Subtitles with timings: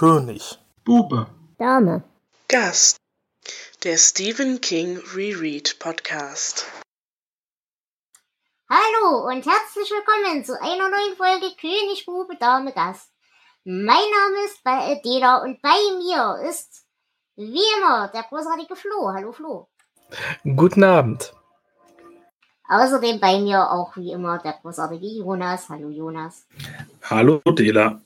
[0.00, 0.58] König.
[0.82, 1.26] Bube.
[1.58, 2.02] Dame.
[2.48, 2.96] Gast.
[3.84, 6.64] Der Stephen King Reread Podcast.
[8.70, 13.12] Hallo und herzlich willkommen zu einer neuen Folge König, Bube, Dame, Gast.
[13.64, 16.86] Mein Name ist Dela und bei mir ist
[17.36, 19.12] wie immer der großartige Flo.
[19.12, 19.68] Hallo Flo.
[20.44, 21.34] Guten Abend.
[22.70, 25.68] Außerdem bei mir auch wie immer der großartige Jonas.
[25.68, 26.46] Hallo Jonas.
[27.02, 28.00] Hallo Dela.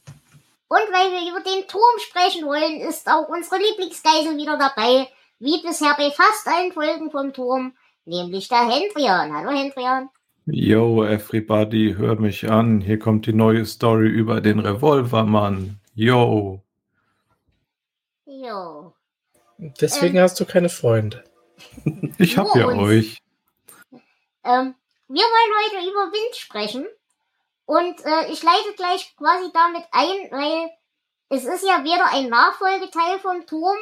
[0.75, 5.07] Und weil wir über den Turm sprechen wollen, ist auch unsere Lieblingsgeisel wieder dabei,
[5.39, 9.33] wie bisher bei fast allen Folgen vom Turm, nämlich der Hendrian.
[9.33, 10.09] Hallo Hendrian.
[10.47, 12.81] Yo, everybody, hör mich an.
[12.81, 15.79] Hier kommt die neue Story über den Revolvermann.
[15.95, 16.61] Yo.
[18.27, 18.95] Jo.
[19.81, 20.23] Deswegen Ähm.
[20.25, 21.23] hast du keine Freunde.
[22.19, 22.79] Ich hab ja uns.
[22.83, 23.19] euch.
[24.43, 24.75] Ähm,
[25.07, 26.85] wir wollen heute über Wind sprechen.
[27.67, 30.71] Und äh, ich leite gleich quasi damit ein, weil
[31.31, 33.79] es ist ja weder ein Nachfolgeteil vom Turm,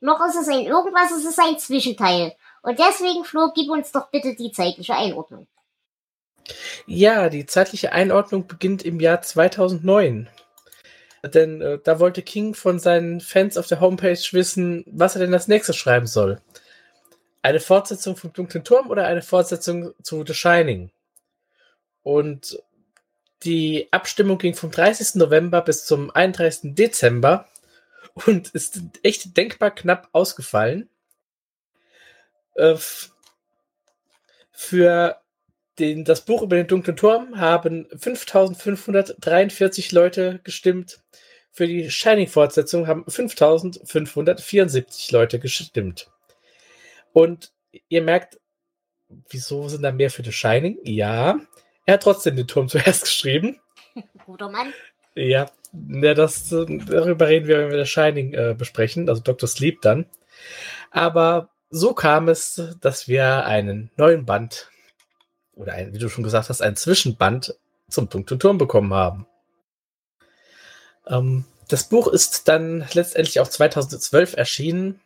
[0.00, 2.34] noch ist es ein irgendwas, es ist ein Zwischenteil.
[2.62, 5.46] Und deswegen, Flo, gib uns doch bitte die zeitliche Einordnung.
[6.86, 10.28] Ja, die zeitliche Einordnung beginnt im Jahr 2009.
[11.22, 15.34] Denn äh, da wollte King von seinen Fans auf der Homepage wissen, was er denn
[15.34, 16.40] als nächstes schreiben soll.
[17.42, 20.90] Eine Fortsetzung vom Dunklen Turm oder eine Fortsetzung zu The Shining?
[22.02, 22.58] Und
[23.42, 25.16] die Abstimmung ging vom 30.
[25.16, 26.74] November bis zum 31.
[26.74, 27.48] Dezember
[28.26, 30.88] und ist echt denkbar knapp ausgefallen.
[32.54, 32.76] Äh,
[34.52, 35.20] für
[35.78, 41.00] den, das Buch über den dunklen Turm haben 5543 Leute gestimmt.
[41.52, 46.10] Für die Shining-Fortsetzung haben 5574 Leute gestimmt.
[47.12, 47.52] Und
[47.88, 48.38] ihr merkt,
[49.30, 50.78] wieso sind da mehr für The Shining?
[50.84, 51.40] Ja,
[51.90, 53.58] er hat trotzdem den Turm zuerst geschrieben.
[54.24, 54.72] Guter Mann.
[55.16, 59.48] Ja, ja das, äh, darüber reden wir, wenn wir das Shining äh, besprechen, also Dr.
[59.48, 60.06] Sleep dann.
[60.92, 64.70] Aber so kam es, dass wir einen neuen Band
[65.54, 67.56] oder ein, wie du schon gesagt hast, ein Zwischenband
[67.88, 69.26] zum Dunklen Turm bekommen haben.
[71.08, 75.00] Ähm, das Buch ist dann letztendlich auch 2012 erschienen.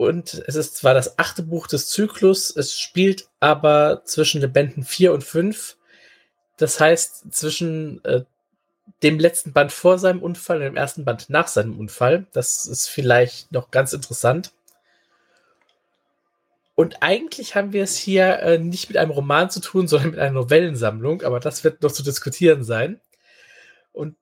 [0.00, 4.82] Und es ist zwar das achte Buch des Zyklus, es spielt aber zwischen den Bänden
[4.82, 5.76] 4 und 5.
[6.56, 8.22] Das heißt, zwischen äh,
[9.02, 12.24] dem letzten Band vor seinem Unfall und dem ersten Band nach seinem Unfall.
[12.32, 14.52] Das ist vielleicht noch ganz interessant.
[16.74, 20.18] Und eigentlich haben wir es hier äh, nicht mit einem Roman zu tun, sondern mit
[20.18, 23.02] einer Novellensammlung, aber das wird noch zu diskutieren sein.
[23.92, 24.16] Und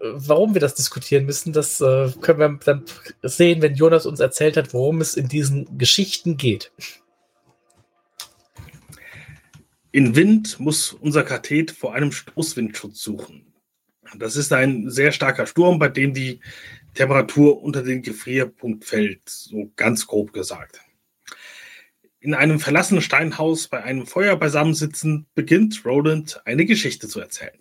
[0.00, 2.84] warum wir das diskutieren müssen, das äh, können wir dann
[3.22, 6.72] sehen, wenn Jonas uns erzählt hat, worum es in diesen Geschichten geht.
[9.92, 13.54] In Wind muss unser Kathet vor einem Stoßwindschutz suchen.
[14.18, 16.40] Das ist ein sehr starker Sturm, bei dem die
[16.94, 20.80] Temperatur unter den Gefrierpunkt fällt, so ganz grob gesagt.
[22.20, 27.58] In einem verlassenen Steinhaus bei einem Feuer beisammensitzen, beginnt Roland eine Geschichte zu erzählen.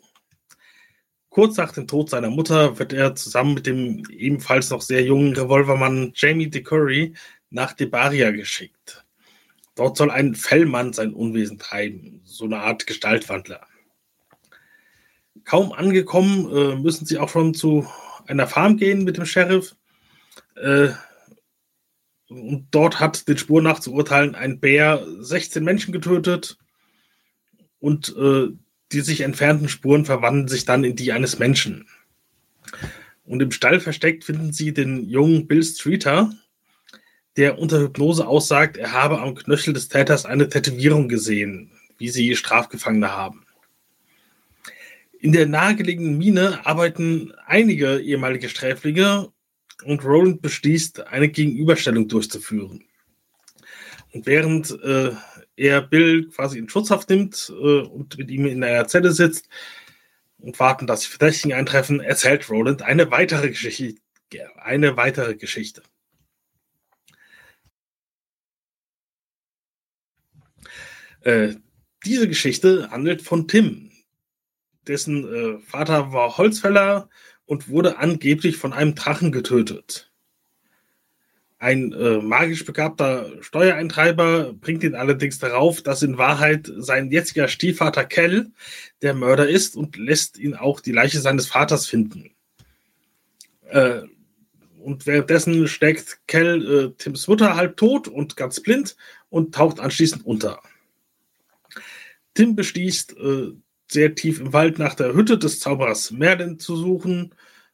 [1.33, 5.35] Kurz nach dem Tod seiner Mutter wird er zusammen mit dem ebenfalls noch sehr jungen
[5.35, 7.16] Revolvermann Jamie DeCurry
[7.49, 9.03] nach Debaria geschickt.
[9.73, 13.66] Dort soll ein Fellmann sein Unwesen treiben, so eine Art Gestaltwandler.
[15.44, 17.88] Kaum angekommen, äh, müssen sie auch schon zu
[18.27, 19.75] einer Farm gehen mit dem Sheriff.
[20.55, 20.89] Äh,
[22.29, 26.59] und dort hat den Spuren nach zu urteilen ein Bär 16 Menschen getötet
[27.79, 28.50] und äh,
[28.94, 31.88] die sich entfernten Spuren verwandeln sich dann in die eines Menschen.
[33.26, 36.31] Und im Stall versteckt finden sie den jungen Bill Streeter,
[37.36, 42.36] der unter Hypnose aussagt, er habe am Knöchel des Täters eine Tätowierung gesehen, wie sie
[42.36, 43.46] Strafgefangene haben.
[45.20, 49.31] In der nahegelegenen Mine arbeiten einige ehemalige Sträflinge
[49.86, 52.84] und Roland beschließt, eine Gegenüberstellung durchzuführen.
[54.12, 55.12] Und während äh,
[55.56, 59.50] er Bill quasi in Schutzhaft nimmt äh, und mit ihm in einer Zelle sitzt
[60.38, 64.01] und warten, dass die Verdächtigen eintreffen, erzählt Roland eine weitere Geschichte.
[64.56, 65.83] Eine weitere Geschichte.
[71.22, 71.56] Äh,
[72.06, 73.92] diese Geschichte handelt von Tim,
[74.88, 77.10] dessen äh, Vater war Holzfäller
[77.45, 80.12] und wurde angeblich von einem Drachen getötet.
[81.63, 88.04] Ein äh, magisch begabter Steuereintreiber bringt ihn allerdings darauf, dass in Wahrheit sein jetziger Stiefvater
[88.04, 88.51] Kell
[89.01, 92.31] der Mörder ist und lässt ihn auch die Leiche seines Vaters finden.
[93.69, 94.01] Äh,
[94.77, 98.98] und währenddessen steckt Kell äh, Tims Mutter halb tot und ganz blind
[99.30, 100.60] und taucht anschließend unter.
[102.33, 103.54] Tim beschließt, äh,
[103.89, 107.33] sehr tief im Wald nach der Hütte des Zauberers Merlin zu suchen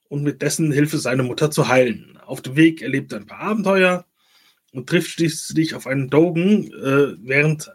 [0.10, 2.20] und mit dessen Hilfe seine Mutter zu heilen.
[2.26, 4.06] Auf dem Weg erlebt er ein paar Abenteuer
[4.74, 7.72] und trifft schließlich auf einen Dogen, äh, während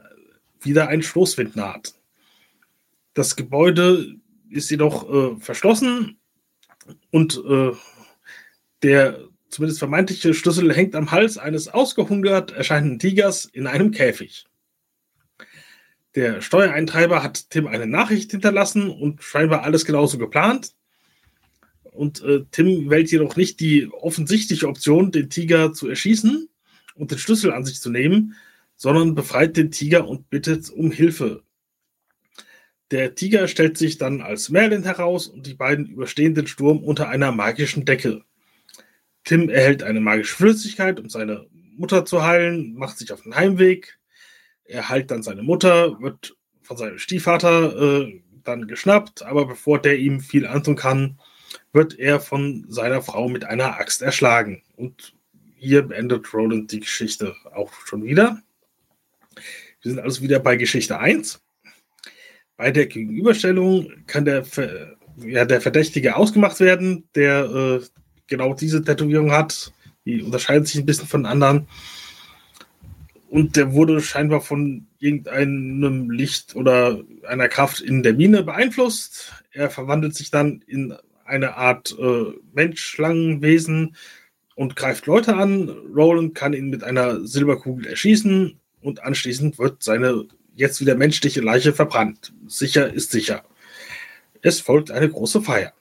[0.61, 1.95] wieder ein Stoßwind naht.
[3.15, 4.17] Das Gebäude
[4.51, 6.19] ist jedoch äh, verschlossen
[7.11, 7.73] und äh,
[8.83, 14.47] der zumindest vermeintliche Schlüssel hängt am Hals eines ausgehungert erscheinenden Tigers in einem Käfig.
[16.15, 20.73] Der Steuereintreiber hat Tim eine Nachricht hinterlassen und scheinbar alles genauso geplant.
[21.95, 26.49] Und äh, Tim wählt jedoch nicht die offensichtliche Option, den Tiger zu erschießen
[26.97, 28.35] und den Schlüssel an sich zu nehmen,
[28.75, 31.45] sondern befreit den Tiger und bittet um Hilfe.
[32.91, 37.09] Der Tiger stellt sich dann als Merlin heraus und die beiden überstehen den Sturm unter
[37.09, 38.25] einer magischen Decke.
[39.23, 44.01] Tim erhält eine magische Flüssigkeit, um seine Mutter zu heilen, macht sich auf den Heimweg.
[44.65, 49.99] Er heilt dann seine Mutter, wird von seinem Stiefvater äh, dann geschnappt, aber bevor der
[49.99, 51.19] ihm viel antun kann,
[51.73, 54.63] wird er von seiner Frau mit einer Axt erschlagen.
[54.77, 55.15] Und
[55.57, 58.43] hier beendet Roland die Geschichte auch schon wieder.
[59.83, 61.41] Wir sind also wieder bei Geschichte 1.
[62.57, 64.45] Bei der Gegenüberstellung kann der,
[65.19, 67.85] ja, der Verdächtige ausgemacht werden, der äh,
[68.27, 69.73] genau diese Tätowierung hat.
[70.05, 71.67] Die unterscheidet sich ein bisschen von anderen.
[73.29, 79.33] Und der wurde scheinbar von irgendeinem Licht oder einer Kraft in der Mine beeinflusst.
[79.51, 80.95] Er verwandelt sich dann in
[81.25, 83.97] eine Art äh, Mensch-Schlangenwesen
[84.55, 85.69] und greift Leute an.
[85.95, 91.73] Roland kann ihn mit einer Silberkugel erschießen und anschließend wird seine jetzt wieder menschliche Leiche
[91.73, 92.33] verbrannt.
[92.47, 93.45] Sicher ist sicher.
[94.43, 95.73] Es folgt eine große Feier.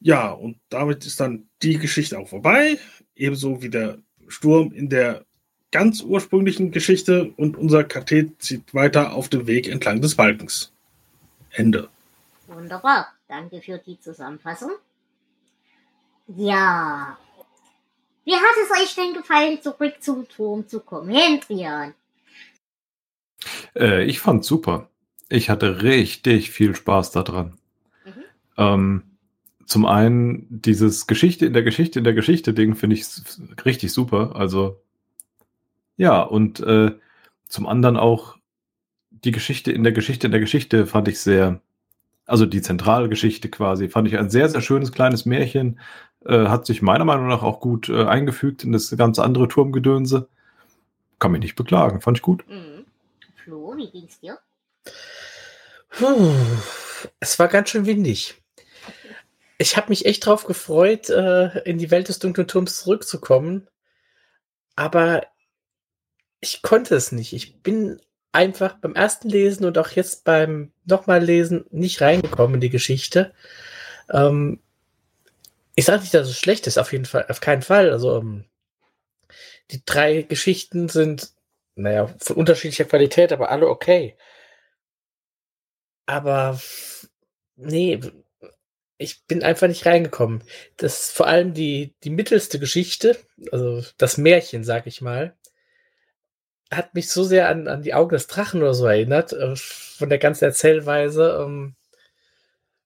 [0.00, 2.78] Ja, und damit ist dann die Geschichte auch vorbei.
[3.16, 3.98] Ebenso wie der
[4.28, 5.24] Sturm in der
[5.70, 10.72] ganz ursprünglichen Geschichte und unser Kathet zieht weiter auf dem Weg entlang des Balkens.
[11.50, 11.88] Ende.
[12.48, 13.08] Wunderbar.
[13.28, 14.72] Danke für die Zusammenfassung.
[16.26, 17.18] Ja.
[18.24, 21.94] Wie hat es euch denn gefallen, zurück zum Turm zu kommen, Hendrian?
[23.74, 24.88] Äh, ich fand super.
[25.28, 27.58] Ich hatte richtig viel Spaß daran.
[28.04, 28.24] Mhm.
[28.56, 29.02] Ähm,
[29.66, 33.06] zum einen dieses Geschichte in der Geschichte in der Geschichte Ding finde ich
[33.64, 34.34] richtig super.
[34.36, 34.82] Also
[35.96, 36.92] ja, und äh,
[37.46, 38.38] zum anderen auch
[39.10, 41.60] die Geschichte in der Geschichte in der Geschichte fand ich sehr,
[42.28, 45.80] also die zentrale Geschichte quasi, fand ich ein sehr, sehr schönes kleines Märchen.
[46.24, 50.28] Äh, hat sich meiner Meinung nach auch gut äh, eingefügt in das ganze andere Turmgedönse.
[51.18, 52.44] Kann mich nicht beklagen, fand ich gut.
[52.48, 52.84] Mhm.
[53.34, 54.38] Flo, wie ging's dir?
[55.90, 56.34] Puh,
[57.18, 58.42] es war ganz schön windig.
[59.56, 63.68] Ich habe mich echt drauf gefreut, äh, in die Welt des dunklen Turms zurückzukommen.
[64.76, 65.22] Aber
[66.40, 67.32] ich konnte es nicht.
[67.32, 68.00] Ich bin
[68.32, 73.32] einfach beim ersten Lesen und auch jetzt beim nochmal Lesen nicht reingekommen in die Geschichte.
[74.10, 74.60] Ähm,
[75.74, 77.90] ich sage nicht, dass es schlecht ist, auf jeden Fall, auf keinen Fall.
[77.90, 78.44] Also ähm,
[79.70, 81.32] die drei Geschichten sind,
[81.74, 84.16] naja, von unterschiedlicher Qualität, aber alle okay.
[86.06, 86.60] Aber
[87.56, 88.00] nee,
[88.98, 90.42] ich bin einfach nicht reingekommen.
[90.76, 93.16] Das ist vor allem die, die mittelste Geschichte,
[93.52, 95.36] also das Märchen, sag ich mal,
[96.70, 100.08] hat mich so sehr an, an die Augen des Drachen oder so erinnert, äh, von
[100.08, 101.74] der ganzen Erzählweise ähm,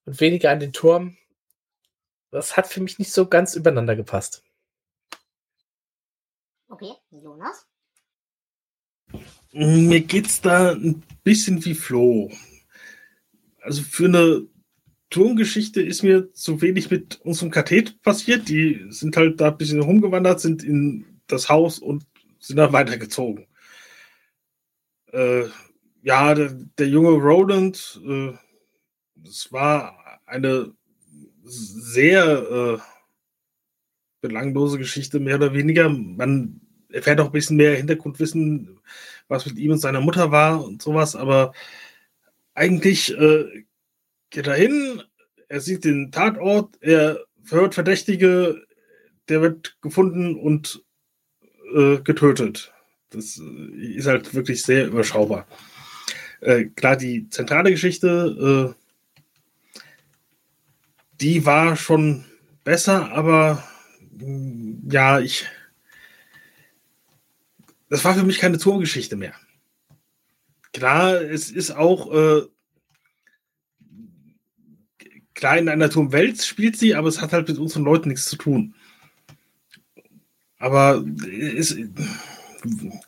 [0.04, 1.16] und weniger an den Turm.
[2.30, 4.42] Das hat für mich nicht so ganz übereinander gepasst.
[6.68, 7.66] Okay, Jonas?
[9.52, 12.30] Mir geht's da ein bisschen wie Flo.
[13.60, 14.46] Also für eine
[15.10, 18.48] Turmgeschichte ist mir zu wenig mit unserem Kathet passiert.
[18.48, 22.06] Die sind halt da ein bisschen rumgewandert, sind in das Haus und
[22.38, 23.46] sind dann weitergezogen
[25.12, 25.45] äh,
[26.02, 28.33] ja, der, der, junge Roland, äh,
[29.25, 30.73] es war eine
[31.45, 32.78] sehr äh,
[34.21, 35.88] belanglose Geschichte, mehr oder weniger.
[35.88, 38.81] Man erfährt auch ein bisschen mehr Hintergrundwissen,
[39.28, 41.52] was mit ihm und seiner Mutter war und sowas, aber
[42.54, 43.64] eigentlich äh,
[44.31, 45.02] geht er hin,
[45.49, 48.62] er sieht den Tatort, er verhört Verdächtige,
[49.28, 50.85] der wird gefunden und
[51.75, 52.73] äh, getötet.
[53.12, 55.47] Das äh, ist halt wirklich sehr überschaubar.
[56.40, 59.85] Äh, klar, die zentrale Geschichte, äh,
[61.21, 62.25] die war schon
[62.64, 63.62] besser, aber
[64.11, 65.47] mm, ja, ich.
[67.88, 69.35] Das war für mich keine Turmgeschichte mehr.
[70.73, 72.42] Klar, es ist auch äh,
[75.35, 78.37] klar in einer Turmwelt spielt sie, aber es hat halt mit unseren Leuten nichts zu
[78.37, 78.75] tun.
[80.59, 81.76] Aber es,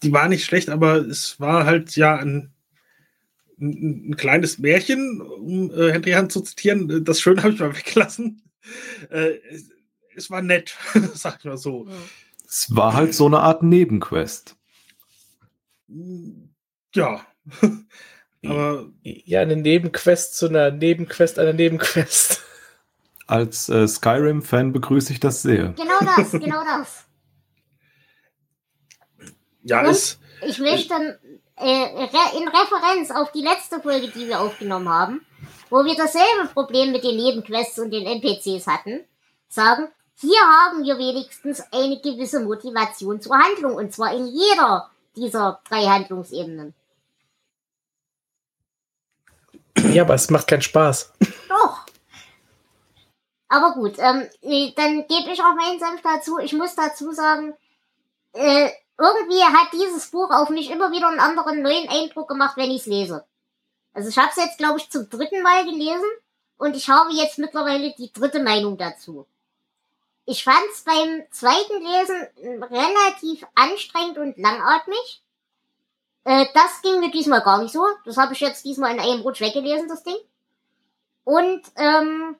[0.03, 2.55] die war nicht schlecht, aber es war halt ja ein
[3.61, 7.05] ein, ein kleines Märchen, um äh, Henry Hand zu zitieren.
[7.05, 8.43] Das Schöne habe ich mal weggelassen.
[9.11, 9.71] Äh, es,
[10.15, 10.77] es, war nett,
[11.15, 11.87] sag ich mal so.
[12.47, 14.57] Es war halt so eine Art Nebenquest.
[16.95, 17.21] Ja.
[18.47, 22.43] Aber ja, eine Nebenquest zu einer Nebenquest einer Nebenquest.
[23.27, 25.73] Als äh, Skyrim-Fan begrüße ich das sehr.
[25.73, 27.04] Genau das, genau das.
[29.65, 31.19] Ja, Und es, ich möchte
[31.57, 35.27] äh, re in Referenz auf die letzte Folge, die wir aufgenommen haben,
[35.71, 39.01] wo wir dasselbe Problem mit den Nebenquests und den NPCs hatten,
[39.49, 45.61] sagen, hier haben wir wenigstens eine gewisse Motivation zur Handlung und zwar in jeder dieser
[45.69, 46.75] drei Handlungsebenen.
[49.93, 51.13] Ja, aber es macht keinen Spaß.
[51.49, 51.87] Doch.
[53.49, 56.39] Aber gut, ähm, äh, dann gebe ich auch meinen Senf dazu.
[56.39, 57.55] Ich muss dazu sagen,
[58.33, 62.71] äh, irgendwie hat dieses Buch auf mich immer wieder einen anderen neuen Eindruck gemacht, wenn
[62.71, 63.25] ich es lese.
[63.93, 66.09] Also ich habe es jetzt, glaube ich, zum dritten Mal gelesen
[66.59, 69.27] und ich habe jetzt mittlerweile die dritte Meinung dazu.
[70.27, 75.23] Ich fand es beim zweiten Lesen relativ anstrengend und langatmig.
[76.25, 77.87] Äh, das ging mir diesmal gar nicht so.
[78.05, 80.17] Das habe ich jetzt diesmal in einem Rutsch weggelesen, das Ding.
[81.25, 82.37] Und ähm,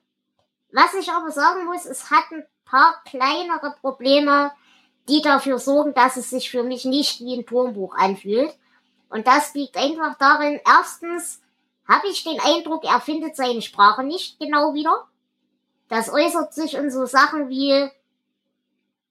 [0.71, 4.51] was ich aber sagen muss, es hat ein paar kleinere Probleme,
[5.07, 8.53] die dafür sorgen, dass es sich für mich nicht wie ein Turmbuch anfühlt.
[9.09, 11.41] Und das liegt einfach darin, erstens
[11.87, 15.07] habe ich den Eindruck, er findet seine Sprache nicht genau wieder.
[15.87, 17.89] Das äußert sich in so Sachen wie,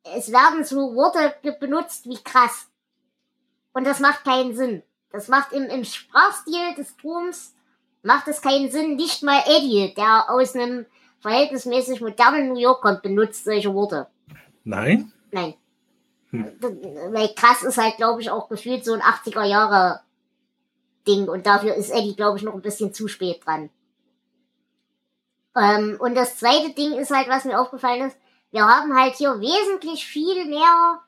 [0.02, 2.68] es werden so Worte benutzt wie krass.
[3.72, 4.82] Und das macht keinen Sinn.
[5.10, 7.54] Das macht im, im Sprachstil des Turms,
[8.02, 8.96] macht es keinen Sinn.
[8.96, 10.86] Nicht mal Eddie, der aus einem
[11.20, 14.08] verhältnismäßig modernen New York kommt, benutzt solche Worte.
[14.64, 15.12] nein.
[15.30, 15.54] Nein.
[16.60, 20.00] Weil krass ist halt, glaube ich, auch gefühlt so ein 80er Jahre
[21.06, 23.70] Ding und dafür ist Eddie, glaube ich, noch ein bisschen zu spät dran.
[25.56, 28.16] Ähm, und das zweite Ding ist halt, was mir aufgefallen ist,
[28.50, 31.00] wir haben halt hier wesentlich viel mehr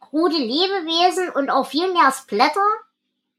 [0.00, 2.60] krude Lebewesen und auch viel mehr Splatter,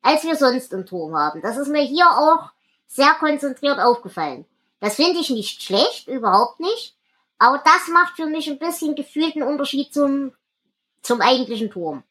[0.01, 1.41] als wir sonst im Turm haben.
[1.41, 2.51] Das ist mir hier auch
[2.87, 4.45] sehr konzentriert aufgefallen.
[4.79, 6.95] Das finde ich nicht schlecht, überhaupt nicht.
[7.37, 10.33] Aber das macht für mich ein bisschen gefühlt einen Unterschied zum,
[11.05, 12.03] zum eigentlichen Turm.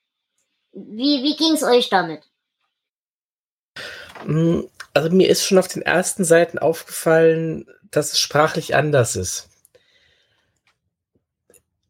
[0.72, 2.22] Wie, wie ging's euch damit?
[4.24, 9.48] Mm, Also mir ist schon auf den ersten Seiten aufgefallen, dass es sprachlich anders ist.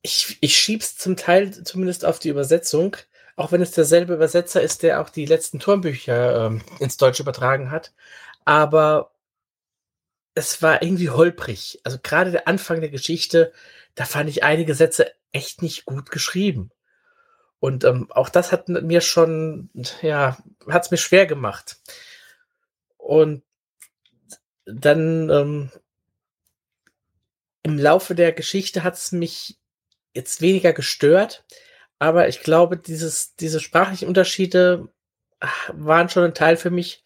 [0.02, 2.96] Ich, ich schieb's zum Teil zumindest auf die Übersetzung,
[3.36, 7.70] auch wenn es derselbe Übersetzer ist, der auch die letzten Turmbücher ähm, ins Deutsche übertragen
[7.70, 7.92] hat.
[8.44, 9.12] Aber
[10.34, 11.80] es war irgendwie holprig.
[11.84, 13.52] Also gerade der Anfang der Geschichte,
[13.94, 16.70] da fand ich einige Sätze echt nicht gut geschrieben.
[17.60, 19.70] Und ähm, auch das hat mir schon,
[20.02, 20.36] ja,
[20.68, 21.78] hat es mir schwer gemacht.
[22.96, 23.42] Und
[24.66, 25.70] dann ähm,
[27.62, 29.58] im Laufe der Geschichte hat es mich
[30.14, 31.44] jetzt weniger gestört,
[31.98, 34.88] aber ich glaube, dieses, diese sprachlichen Unterschiede
[35.72, 37.02] waren schon ein Teil für mich,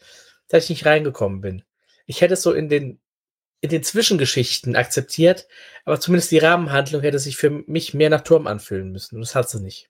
[0.49, 1.63] dass ich nicht reingekommen bin.
[2.07, 3.01] Ich hätte es so in den,
[3.61, 5.47] in den Zwischengeschichten akzeptiert,
[5.85, 9.17] aber zumindest die Rahmenhandlung hätte sich für mich mehr nach Turm anfühlen müssen.
[9.17, 9.88] Und das hat sie nicht.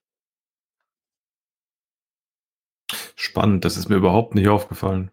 [3.21, 5.11] Spannend, das ist mir überhaupt nicht aufgefallen.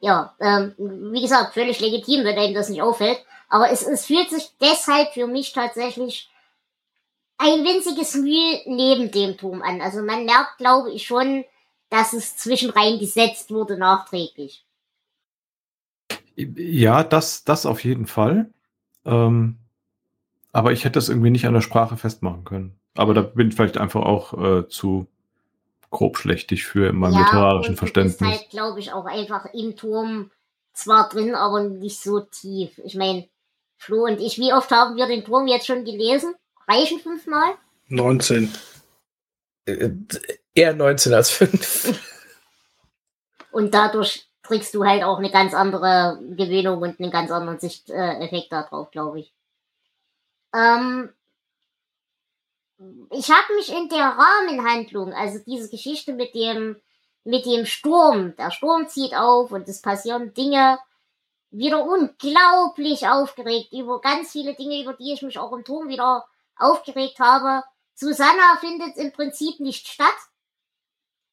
[0.00, 3.22] Ja, ähm, wie gesagt, völlig legitim, wenn einem das nicht auffällt.
[3.50, 6.30] Aber es, es fühlt sich deshalb für mich tatsächlich
[7.36, 9.82] ein winziges Mühe neben dem Turm an.
[9.82, 11.44] Also man merkt, glaube ich, schon,
[11.90, 14.64] dass es zwischenrein gesetzt wurde nachträglich.
[16.36, 18.50] Ja, das, das auf jeden Fall.
[19.04, 19.58] Ähm,
[20.52, 22.80] aber ich hätte das irgendwie nicht an der Sprache festmachen können.
[22.94, 25.06] Aber da bin ich vielleicht einfach auch äh, zu
[25.90, 28.18] grobschlächtig für in meinem literarischen und Verständnis.
[28.18, 30.30] Du bist halt, glaube ich, auch einfach im Turm
[30.72, 32.80] zwar drin, aber nicht so tief.
[32.84, 33.28] Ich meine,
[33.76, 36.34] Flo und ich, wie oft haben wir den Turm jetzt schon gelesen?
[36.68, 37.54] Reichen fünfmal?
[37.88, 38.52] 19.
[39.66, 39.90] Äh,
[40.54, 42.00] eher 19 als 5.
[43.52, 48.52] Und dadurch kriegst du halt auch eine ganz andere Gewöhnung und einen ganz anderen Sichteffekt
[48.52, 49.32] darauf, glaube ich.
[50.54, 51.12] Ähm,
[53.10, 56.80] ich habe mich in der Rahmenhandlung, also diese Geschichte mit dem,
[57.24, 60.78] mit dem Sturm, der Sturm zieht auf und es passieren Dinge,
[61.50, 66.26] wieder unglaublich aufgeregt über ganz viele Dinge, über die ich mich auch im Turm wieder
[66.56, 67.64] aufgeregt habe.
[67.94, 70.06] Susanna findet im Prinzip nicht statt.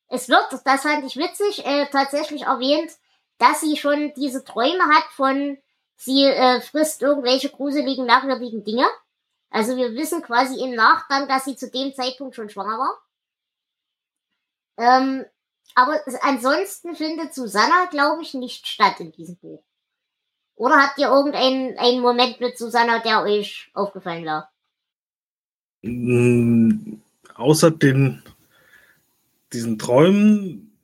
[0.10, 2.92] Es wird, das fand ich witzig, äh, tatsächlich erwähnt,
[3.38, 5.58] dass sie schon diese Träume hat von,
[5.96, 8.88] sie äh, frisst irgendwelche gruseligen, merkwürdigen Dinge.
[9.50, 12.98] Also wir wissen quasi im Nachgang, dass sie zu dem Zeitpunkt schon schwanger war.
[14.77, 15.25] Ähm,
[15.75, 19.63] aber ansonsten findet Susanna, glaube ich, nicht statt in diesem Buch.
[20.56, 24.51] Oder habt ihr irgendeinen einen Moment mit Susanna, der euch aufgefallen war?
[25.84, 27.01] Mm,
[27.36, 28.24] außer den,
[29.54, 30.75] diesen Träumen,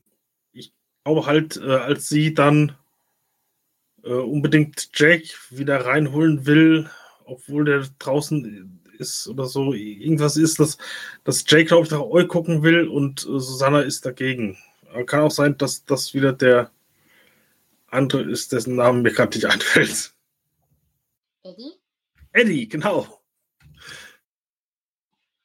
[0.52, 0.72] ich
[1.04, 2.78] glaube halt, äh, als sie dann
[4.04, 6.90] äh, unbedingt Jake wieder reinholen will,
[7.26, 10.78] obwohl der draußen ist oder so, irgendwas ist, dass,
[11.24, 14.58] dass Jake, glaube ich, nach Eu gucken will und äh, Susanna ist dagegen.
[15.08, 16.70] Kann auch sein, dass das wieder der
[17.88, 20.14] andere ist, dessen Namen mir gerade nicht einfällt.
[21.44, 21.74] Eddie?
[22.32, 23.08] Eddie, genau.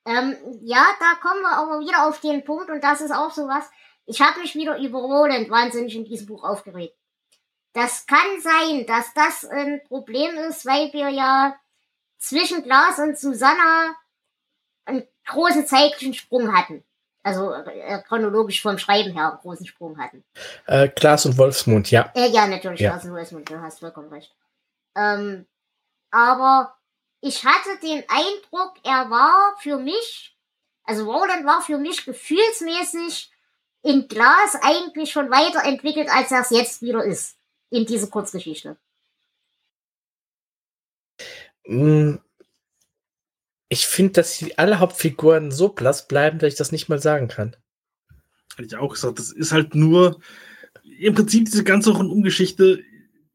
[0.06, 3.64] Ähm, ja, da kommen wir aber wieder auf den Punkt und das ist auch sowas.
[4.06, 6.94] Ich habe mich wieder über Roland wahnsinnig in diesem Buch aufgeregt.
[7.74, 11.58] Das kann sein, dass das ein Problem ist, weil wir ja
[12.18, 13.94] zwischen Glas und Susanna
[14.84, 16.84] einen großen zeitlichen Sprung hatten.
[17.22, 20.24] Also äh, chronologisch vom Schreiben her einen großen Sprung hatten.
[20.66, 22.10] Äh, Glas und Wolfsmund, ja.
[22.14, 22.92] Äh, ja, natürlich, ja.
[22.92, 24.34] Glas und Wolfsmund, du hast vollkommen recht.
[24.96, 25.46] Ähm,
[26.10, 26.76] aber
[27.20, 30.36] ich hatte den Eindruck, er war für mich,
[30.84, 33.30] also Roland war für mich gefühlsmäßig
[33.82, 37.36] in Glas eigentlich schon weiterentwickelt, als er es jetzt wieder ist.
[37.70, 38.78] In dieser Kurzgeschichte.
[41.68, 42.16] Mm,
[43.68, 47.54] ich finde, dass alle Hauptfiguren so blass bleiben, dass ich das nicht mal sagen kann.
[48.56, 50.18] Hätte ich auch gesagt, das ist halt nur,
[50.98, 52.82] im Prinzip diese ganze Rundumgeschichte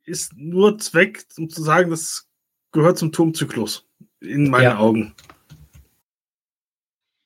[0.04, 2.28] ist nur Zweck, um zu sagen, das
[2.72, 3.88] gehört zum Turmzyklus.
[4.20, 4.78] In meinen ja.
[4.80, 5.16] Augen.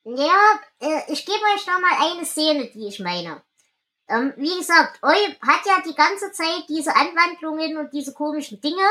[0.04, 3.42] Ja, äh, ich gebe euch da mal eine Szene, die ich meine.
[4.08, 8.82] Ähm, wie gesagt, Eu hat ja die ganze Zeit diese Anwandlungen und diese komischen Dinge.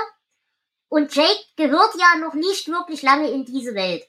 [0.90, 4.08] Und Jake gehört ja noch nicht wirklich lange in diese Welt.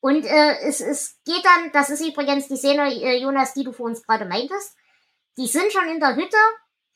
[0.00, 3.72] Und äh, es, es geht dann, das ist übrigens die Szene, äh, Jonas, die du
[3.72, 4.76] vor uns gerade meintest.
[5.38, 6.36] Die sind schon in der Hütte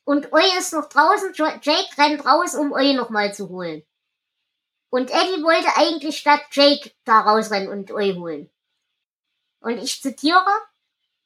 [0.04, 1.32] und Eu ist noch draußen.
[1.34, 3.82] Jake rennt raus, um Eu nochmal zu holen.
[4.90, 8.50] Und Eddie wollte eigentlich statt Jake da rausrennen und Eu holen.
[9.60, 10.44] Und ich zitiere,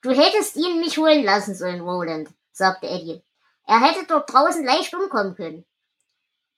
[0.03, 3.23] du hättest ihn nicht holen lassen sollen, Roland, sagte Eddie.
[3.67, 5.65] Er hätte dort draußen leicht umkommen können.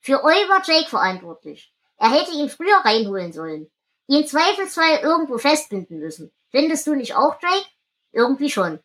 [0.03, 1.73] Für war Jake verantwortlich.
[1.95, 3.71] Er hätte ihn früher reinholen sollen.
[4.07, 6.33] Ihn zweifelsfrei irgendwo festbinden müssen.
[6.51, 7.65] Findest du nicht auch, Jake?
[8.11, 8.83] Irgendwie schon.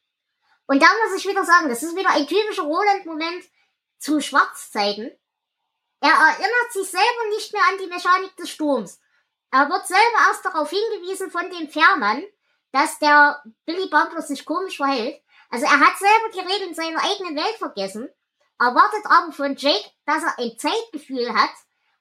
[0.69, 3.45] Und da muss ich wieder sagen, das ist wieder ein typischer Roland-Moment
[3.99, 5.11] zu Schwarzzeiten.
[6.01, 9.01] Er erinnert sich selber nicht mehr an die Mechanik des Sturms.
[9.51, 12.23] Er wird selber erst darauf hingewiesen von dem Fährmann,
[12.71, 15.21] dass der Billy Bumper sich komisch verhält.
[15.51, 18.09] Also er hat selber die Regeln seiner eigenen Welt vergessen
[18.59, 21.51] erwartet aber von Jake, dass er ein Zeitgefühl hat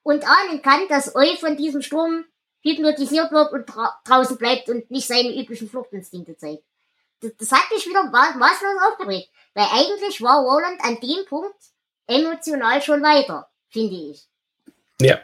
[0.04, 2.26] und ahnen kann, dass Eu von diesem Sturm
[2.62, 6.63] hypnotisiert wird und dra draußen bleibt und nicht seine üblichen Fluchtinstinkte zeigt.
[7.22, 11.56] Das, das hat mich wieder maßlos aufgeregt, weil eigentlich war Roland an dem Punkt
[12.08, 14.28] emotional schon weiter, finde ich.
[15.02, 15.20] Ja.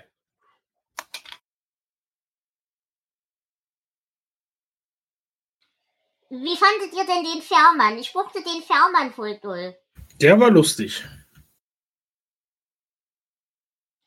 [6.29, 7.97] Wie fandet ihr denn den Fährmann?
[7.99, 9.77] Ich mochte den Fährmann voll toll.
[10.19, 11.03] Der war lustig.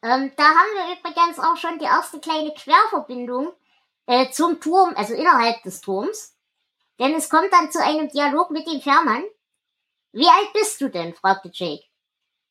[0.06, 3.52] Ähm, da haben wir übrigens auch schon die erste kleine Querverbindung
[4.06, 6.36] äh, zum Turm, also innerhalb des Turms.
[7.00, 9.24] Denn es kommt dann zu einem Dialog mit dem Fährmann.
[10.12, 11.12] Wie alt bist du denn?
[11.12, 11.82] fragte Jake.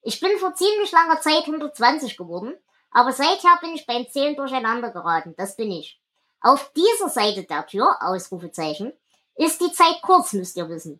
[0.01, 2.53] Ich bin vor ziemlich langer Zeit 120 geworden,
[2.91, 5.33] aber seither bin ich beim Zählen durcheinander geraten.
[5.37, 6.01] Das bin ich.
[6.41, 8.91] Auf dieser Seite der Tür, Ausrufezeichen,
[9.35, 10.99] ist die Zeit kurz, müsst ihr wissen.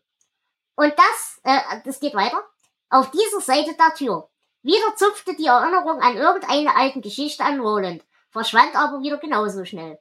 [0.76, 2.42] Und das, äh, das geht weiter.
[2.90, 4.30] Auf dieser Seite der Tür
[4.66, 10.00] wieder zupfte die Erinnerung an irgendeine alten Geschichte an Roland, verschwand aber wieder genauso schnell.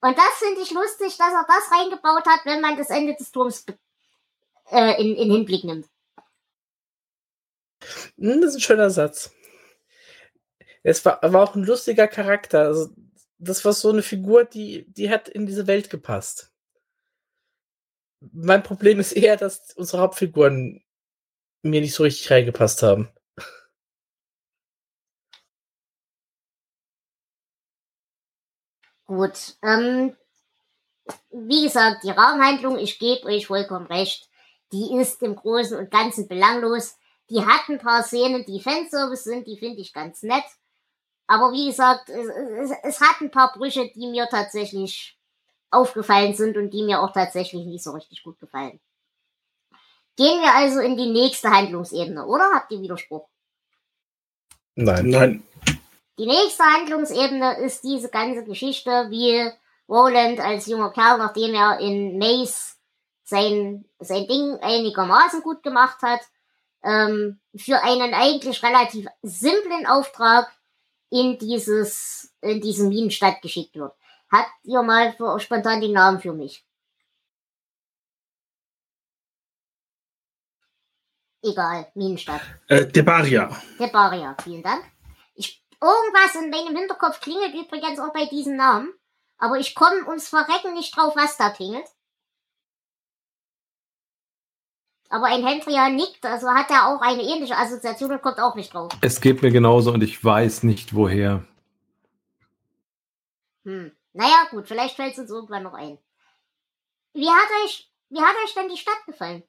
[0.00, 3.30] Und das finde ich lustig, dass er das reingebaut hat, wenn man das Ende des
[3.30, 3.64] Turms
[4.70, 5.86] äh, in, in Hinblick nimmt.
[8.18, 9.32] Hm, das ist ein schöner Satz.
[10.82, 12.62] Es war, war auch ein lustiger Charakter.
[12.62, 12.90] Also,
[13.38, 16.52] das war so eine Figur, die, die hat in diese Welt gepasst.
[18.32, 20.82] Mein Problem ist eher, dass unsere Hauptfiguren
[21.62, 23.08] mir nicht so richtig reingepasst haben.
[29.08, 30.14] Gut, ähm,
[31.30, 34.28] wie gesagt, die Rahmenhandlung, ich gebe euch vollkommen recht,
[34.70, 36.94] die ist im Großen und Ganzen belanglos.
[37.30, 40.44] Die hat ein paar Szenen, die Fanservice sind, die finde ich ganz nett.
[41.26, 45.18] Aber wie gesagt, es, es, es, hat ein paar Brüche, die mir tatsächlich
[45.70, 48.78] aufgefallen sind und die mir auch tatsächlich nicht so richtig gut gefallen.
[50.16, 52.50] Gehen wir also in die nächste Handlungsebene, oder?
[52.54, 53.26] Habt ihr Widerspruch?
[54.74, 55.08] Nein.
[55.08, 55.42] Nein.
[56.18, 59.50] Die nächste Handlungsebene ist diese ganze Geschichte, wie
[59.88, 62.76] Roland als junger Kerl, nachdem er in Mays
[63.22, 66.20] sein, sein Ding einigermaßen gut gemacht hat,
[66.82, 70.50] ähm, für einen eigentlich relativ simplen Auftrag
[71.10, 73.92] in dieses, in diese Minenstadt geschickt wird.
[74.30, 76.64] Habt ihr mal für, spontan den Namen für mich?
[81.42, 82.42] Egal, Minenstadt.
[82.66, 83.50] Äh, Debaria.
[83.78, 84.84] Debaria, vielen Dank.
[85.80, 88.92] Irgendwas in meinem Hinterkopf klingelt übrigens auch bei diesem Namen,
[89.36, 91.86] aber ich komme ums Verrecken nicht drauf, was da klingelt.
[95.10, 98.74] Aber ein Hendria nickt, also hat er auch eine ähnliche Assoziation und kommt auch nicht
[98.74, 98.92] drauf.
[99.00, 101.44] Es geht mir genauso und ich weiß nicht woher.
[103.64, 103.92] Hm.
[104.12, 105.98] Naja, gut, vielleicht fällt es uns irgendwann noch ein.
[107.14, 109.42] Wie hat euch, wie hat euch denn die Stadt gefallen?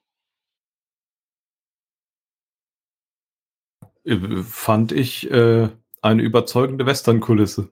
[4.06, 5.70] Äh, Fand ich äh,
[6.02, 7.70] eine überzeugende Western-Kulisse.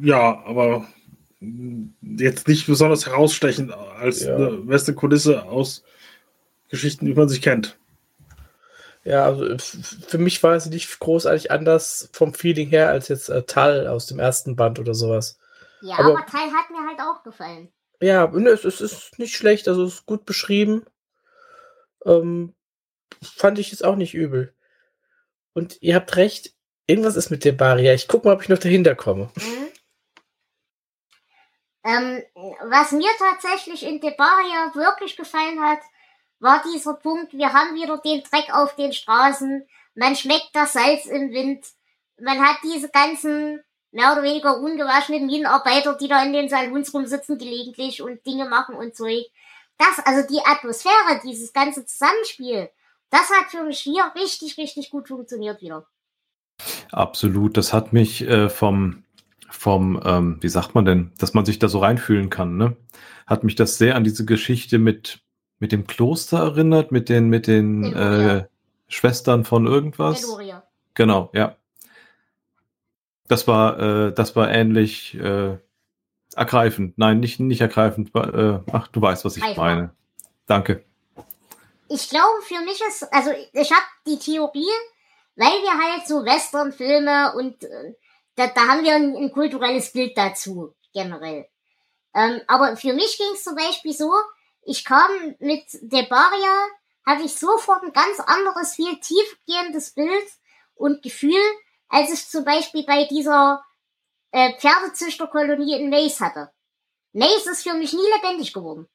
[0.00, 0.86] Ja, aber
[2.02, 4.34] jetzt nicht besonders herausstechend als Ja.
[4.36, 5.84] eine Western-Kulisse aus
[6.68, 7.78] Geschichten, die man sich kennt.
[9.04, 9.56] Ja, also
[10.06, 14.06] für mich war es nicht großartig anders vom Feeling her als jetzt äh, Tal aus
[14.06, 15.38] dem ersten Band oder sowas.
[15.80, 17.68] Ja, Aber- aber, Teil hat mir halt auch gefallen.
[18.00, 20.84] Ja, nö, es, es ist nicht schlecht, also es ist gut beschrieben.
[22.04, 22.54] Ähm,
[23.22, 24.52] fand ich jetzt auch nicht übel.
[25.54, 26.54] Und ihr habt recht,
[26.88, 27.94] irgendwas ist mit der Barriere.
[27.94, 29.30] Ich guck mal, ob ich noch dahinter komme.
[29.36, 29.68] Mhm.
[31.84, 32.22] Ähm,
[32.64, 35.78] was mir tatsächlich in Debaria wirklich gefallen hat,
[36.40, 41.06] war dieser Punkt, wir haben wieder den Dreck auf den Straßen, man schmeckt das Salz
[41.06, 41.64] im Wind,
[42.20, 47.38] man hat diese ganzen mehr oder weniger ungewaschenen Minenarbeiter, die da in den Salons rumsitzen
[47.38, 49.24] gelegentlich und Dinge machen und Zeug.
[49.78, 52.70] Das, also die Atmosphäre, dieses ganze Zusammenspiel,
[53.10, 55.86] das hat für mich hier richtig, richtig gut funktioniert wieder.
[56.90, 57.56] Absolut.
[57.56, 59.04] Das hat mich äh, vom,
[59.50, 62.76] vom ähm, wie sagt man denn, dass man sich da so reinfühlen kann, ne?
[63.26, 65.20] Hat mich das sehr an diese Geschichte mit,
[65.58, 68.46] mit dem Kloster erinnert, mit den, mit den äh,
[68.88, 70.22] Schwestern von irgendwas.
[70.22, 70.62] Meloria.
[70.94, 71.56] Genau, ja.
[73.28, 75.58] Das war, äh, das war ähnlich äh,
[76.34, 76.96] ergreifend.
[76.96, 78.14] Nein, nicht, nicht ergreifend.
[78.14, 79.64] Äh, ach, du weißt, was ich Greifbar.
[79.64, 79.90] meine.
[80.46, 80.84] Danke.
[81.88, 84.64] ich glaube, für mich ist, also ich habe die Theorie,
[85.38, 87.94] weil wir halt so Western-Filme und äh,
[88.34, 91.48] da, da haben wir ein, ein kulturelles Bild dazu, generell.
[92.12, 94.12] Ähm, aber für mich ging es zum Beispiel so,
[94.62, 96.66] ich kam mit Debaria,
[97.06, 100.28] hatte ich sofort ein ganz anderes, viel tiefgehendes Bild
[100.74, 101.40] und Gefühl,
[101.88, 103.64] als ich zum Beispiel bei dieser
[104.32, 106.52] äh, Pferdezüchterkolonie in Mace hatte.
[107.12, 108.88] Mace ist für mich nie lebendig geworden.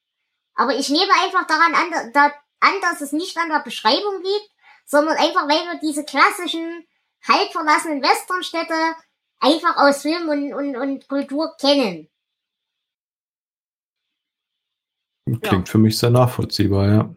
[0.55, 4.52] Aber ich nehme einfach daran an, da, an, dass es nicht an der Beschreibung liegt,
[4.85, 6.85] sondern einfach, weil wir diese klassischen,
[7.27, 8.95] halb verlassenen Westernstädte
[9.39, 12.09] einfach aus Film und, und, und Kultur kennen.
[15.41, 17.15] Klingt für mich sehr nachvollziehbar, ja.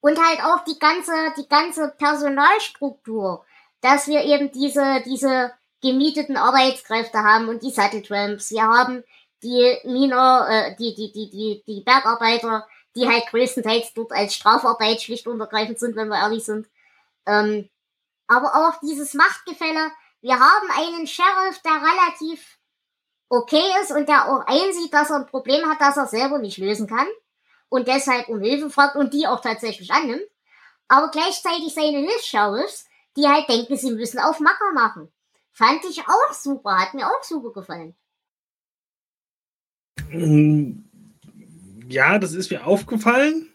[0.00, 3.44] Und halt auch die ganze, die ganze Personalstruktur,
[3.80, 8.50] dass wir eben diese, diese gemieteten Arbeitskräfte haben und die Sattletramps.
[8.50, 9.04] Wir haben
[9.42, 15.02] die Miner, äh, die, die, die, die, die Bergarbeiter, die halt größtenteils dort als Strafarbeit
[15.02, 16.68] schlicht und ergreifend sind, wenn wir ehrlich sind.
[17.26, 17.68] Ähm,
[18.26, 19.90] aber auch dieses Machtgefälle.
[20.20, 22.58] Wir haben einen Sheriff, der relativ
[23.28, 26.58] okay ist und der auch einsieht, dass er ein Problem hat, das er selber nicht
[26.58, 27.06] lösen kann
[27.70, 30.26] und deshalb um Hilfe fragt und die auch tatsächlich annimmt.
[30.88, 35.10] Aber gleichzeitig seine Hilfs-Sheriffs, die halt denken, sie müssen auf Macker machen.
[35.52, 37.94] Fand ich auch super, hat mir auch super gefallen.
[41.90, 43.48] Ja, das ist mir aufgefallen.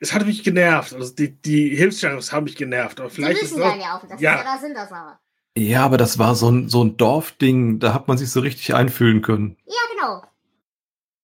[0.00, 0.94] Es hat mich genervt.
[0.94, 3.00] Also die, die Hilfs-Sheriffs haben mich genervt.
[3.00, 4.34] Aber Die vielleicht ist müssen das, ja auch, das ja.
[4.36, 5.18] ist ja Sinn der Sache.
[5.56, 8.74] Ja, aber das war so ein, so ein Dorfding, da hat man sich so richtig
[8.74, 9.56] einfühlen können.
[9.66, 10.22] Ja, genau.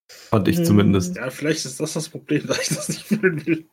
[0.09, 0.65] Fand ich Hm.
[0.65, 1.17] zumindest.
[1.17, 3.69] ja, vielleicht ist das das Problem, dass ich das nicht fühlen will.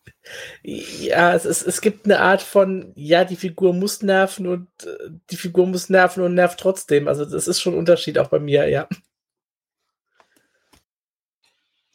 [0.64, 5.10] Ja, es, ist, es gibt eine Art von, ja, die Figur muss nerven und äh,
[5.30, 7.08] die Figur muss nerven und nervt trotzdem.
[7.08, 8.88] Also das ist schon ein Unterschied auch bei mir, ja.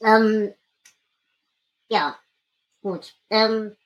[0.03, 0.55] Ähm,
[1.89, 2.19] ja,
[2.83, 3.15] gut.
[3.31, 3.77] Ähm,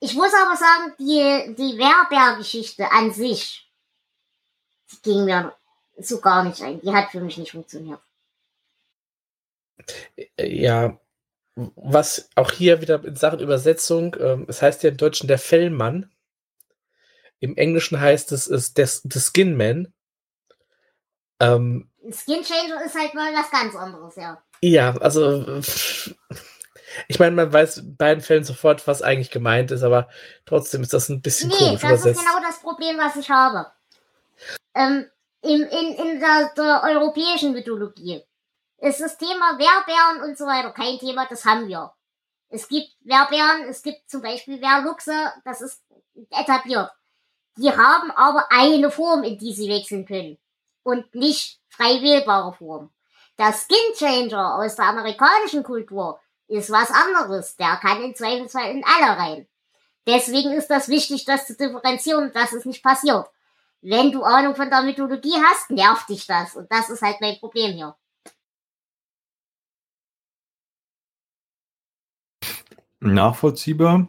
[0.00, 3.70] ich muss aber sagen, die, die Werber-Geschichte an sich,
[4.90, 5.54] die ging mir
[5.98, 6.80] so gar nicht ein.
[6.80, 8.00] Die hat für mich nicht funktioniert.
[10.16, 11.00] Äh, Ja,
[11.54, 16.12] was auch hier wieder in Sachen Übersetzung, ähm, es heißt ja im Deutschen der Fellmann.
[17.40, 19.92] Im Englischen heißt es, es des, the Skin Man.
[21.40, 24.42] Ähm, Skin Changer ist halt mal was ganz anderes, ja.
[24.60, 25.60] Ja, also
[27.06, 30.08] ich meine, man weiß in beiden Fällen sofort, was eigentlich gemeint ist, aber
[30.46, 33.70] trotzdem ist das ein bisschen Nee, komisch das ist genau das Problem, was ich habe.
[34.74, 35.06] Ähm,
[35.42, 38.22] in, in, in der, der europäischen Mythologie
[38.78, 41.92] ist das Thema Werbären und so weiter kein Thema, das haben wir.
[42.48, 45.82] Es gibt Werbären, es gibt zum Beispiel Wehrluchse, das ist
[46.30, 46.90] etabliert.
[47.56, 50.38] Die haben aber eine Form, in die sie wechseln können.
[50.82, 52.90] Und nicht frei wählbare Form.
[53.38, 57.56] Der Skin Changer aus der amerikanischen Kultur ist was anderes.
[57.56, 59.48] Der kann in Zweifelsfall in alle rein.
[60.06, 63.26] Deswegen ist das wichtig, das zu differenzieren, dass es nicht passiert.
[63.80, 66.56] Wenn du Ahnung von der Mythologie hast, nervt dich das.
[66.56, 67.94] Und das ist halt mein Problem hier.
[73.00, 74.08] Nachvollziehbar,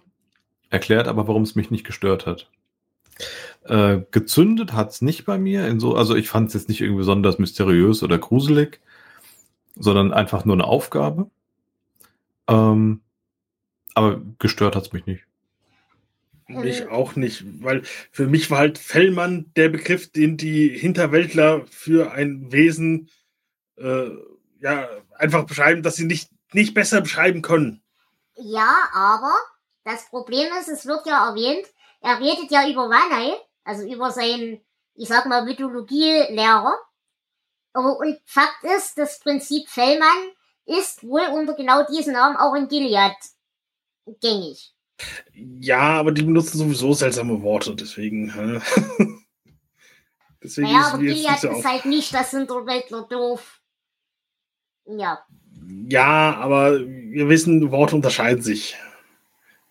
[0.71, 2.49] erklärt aber, warum es mich nicht gestört hat.
[3.65, 5.79] Äh, gezündet hat es nicht bei mir.
[5.79, 8.79] So, also ich fand es jetzt nicht irgendwie besonders mysteriös oder gruselig,
[9.75, 11.29] sondern einfach nur eine Aufgabe.
[12.47, 13.01] Ähm,
[13.93, 15.23] aber gestört hat es mich nicht.
[16.47, 22.11] Mich auch nicht, weil für mich war halt Fellmann der Begriff, den die Hinterwäldler für
[22.11, 23.09] ein Wesen
[23.77, 24.09] äh,
[24.59, 27.83] ja einfach beschreiben, dass sie nicht, nicht besser beschreiben können.
[28.35, 29.33] Ja, aber
[29.83, 31.67] das Problem ist, es wird ja erwähnt,
[32.01, 34.59] er redet ja über Wanai, also über seinen,
[34.95, 36.73] ich sag mal, Mythologielehrer.
[37.73, 40.31] Und Fakt ist, das Prinzip Fellmann
[40.65, 43.15] ist wohl unter genau diesem Namen auch in Gilead
[44.21, 44.73] gängig.
[45.33, 48.27] Ja, aber die benutzen sowieso seltsame Worte, deswegen.
[50.43, 53.61] deswegen naja, aber Gilead ist halt nicht das Hinterwäldler doof.
[54.85, 55.19] Ja.
[55.87, 58.75] Ja, aber wir wissen, Worte unterscheiden sich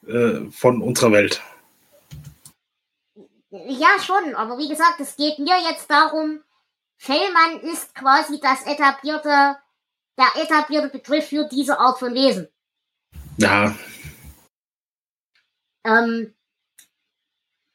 [0.07, 1.43] äh, von unserer Welt.
[3.51, 6.41] Ja, schon, aber wie gesagt, es geht mir jetzt darum,
[6.99, 9.57] Fellmann ist quasi das etablierte,
[10.19, 12.49] der etablierte Begriff für diese Art von Wesen.
[13.37, 13.77] Ja.
[15.85, 16.35] Ähm,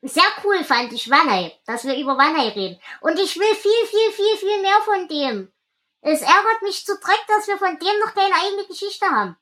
[0.01, 2.79] sehr cool fand ich Wanai, dass wir über Wanai reden.
[2.99, 5.53] Und ich will viel, viel, viel, viel mehr von dem.
[6.01, 9.37] Es ärgert mich zu Dreck, dass wir von dem noch keine eigene Geschichte haben.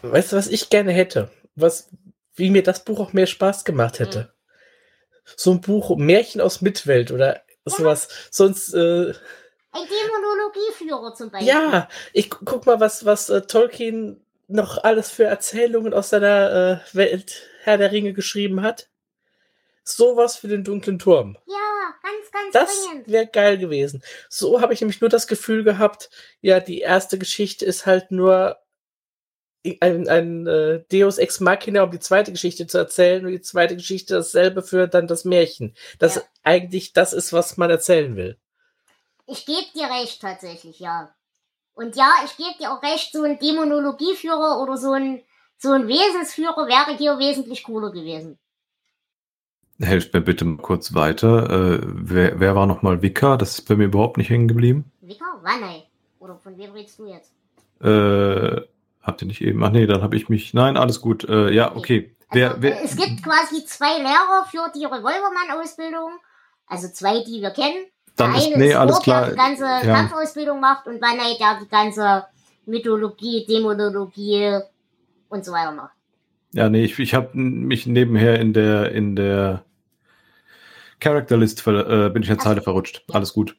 [0.00, 1.30] Weißt du, was ich gerne hätte?
[1.54, 1.90] Was,
[2.34, 4.33] wie mir das Buch auch mehr Spaß gemacht hätte.
[5.36, 7.42] So ein Buch, Märchen aus Mitwelt oder ja.
[7.66, 8.08] sowas.
[8.30, 9.12] Sonst, äh,
[9.74, 11.48] ein Dämonologieführer zum Beispiel.
[11.48, 16.96] Ja, ich guck mal, was, was äh, Tolkien noch alles für Erzählungen aus seiner äh,
[16.96, 18.88] Welt Herr der Ringe geschrieben hat.
[19.82, 21.36] Sowas für den dunklen Turm.
[21.46, 24.02] Ja, ganz, ganz Das wäre geil gewesen.
[24.28, 26.08] So habe ich nämlich nur das Gefühl gehabt,
[26.40, 28.58] ja, die erste Geschichte ist halt nur
[29.80, 33.76] ein, ein äh, Deus Ex Machina, um die zweite Geschichte zu erzählen und die zweite
[33.76, 35.74] Geschichte dasselbe für dann das Märchen.
[35.98, 36.22] Das ja.
[36.42, 38.38] eigentlich das ist, was man erzählen will.
[39.26, 41.14] Ich gebe dir recht, tatsächlich, ja.
[41.74, 45.22] Und ja, ich gebe dir auch recht, so ein Dämonologieführer oder so ein,
[45.56, 48.38] so ein Wesensführer wäre hier wesentlich cooler gewesen.
[49.80, 51.50] Helft mir bitte mal kurz weiter.
[51.50, 53.36] Äh, wer, wer war nochmal Vika?
[53.36, 54.92] Das ist bei mir überhaupt nicht hängen geblieben.
[55.00, 55.24] Vika?
[55.42, 55.82] Wanne.
[56.20, 57.32] Oder von wem redest du jetzt?
[57.80, 58.62] Äh,
[59.04, 59.62] habt ihr nicht eben?
[59.62, 60.54] Ach nee, dann habe ich mich.
[60.54, 61.24] Nein, alles gut.
[61.28, 62.16] Äh, ja, okay.
[62.32, 66.10] Wer, also, wer, es gibt quasi zwei Lehrer für die Revolvermann-Ausbildung.
[66.66, 67.86] Also zwei, die wir kennen.
[68.16, 69.20] Dann der ist, nee, ist alles Burg, klar.
[69.22, 69.94] Der die ganze ja.
[69.94, 72.24] Kampfausbildung macht und Wanne, der die ganze
[72.66, 74.60] Mythologie, Dämonologie
[75.28, 75.92] und so weiter macht.
[76.52, 79.64] Ja, nee, ich, ich habe mich nebenher in der in der
[81.00, 83.04] Character List äh, bin ich in Zeile verrutscht.
[83.12, 83.56] Alles gut.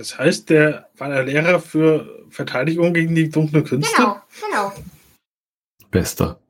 [0.00, 3.94] Das heißt, der war der Lehrer für Verteidigung gegen die dunklen Künste?
[3.94, 4.72] Genau, genau.
[5.90, 6.40] Bester.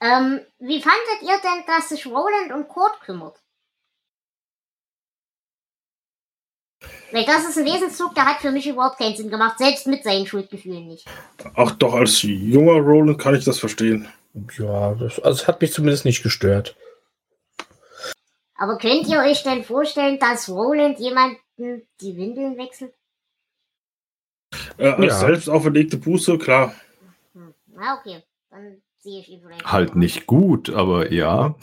[0.00, 3.42] Ähm, wie fandet ihr denn, dass sich Roland um Kurt kümmert?
[7.12, 10.02] Weil das ist ein Wesenszug, der hat für mich überhaupt keinen Sinn gemacht, selbst mit
[10.02, 11.06] seinen Schuldgefühlen nicht.
[11.54, 14.08] Ach doch, als junger Roland kann ich das verstehen.
[14.56, 16.74] Ja, das, also es hat mich zumindest nicht gestört.
[18.56, 22.94] Aber könnt ihr euch denn vorstellen, dass Roland jemanden die Windeln wechselt?
[24.78, 25.18] Äh, als ja.
[25.18, 26.74] selbst auferlegte Buße, klar.
[27.32, 27.54] Hm.
[27.66, 28.22] Na, okay.
[28.50, 29.64] Dann sehe ich ihn vielleicht.
[29.64, 31.56] Halt nicht gut, aber ja.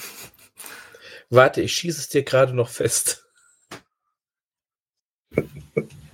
[1.30, 3.22] Warte, ich schieße es dir gerade noch fest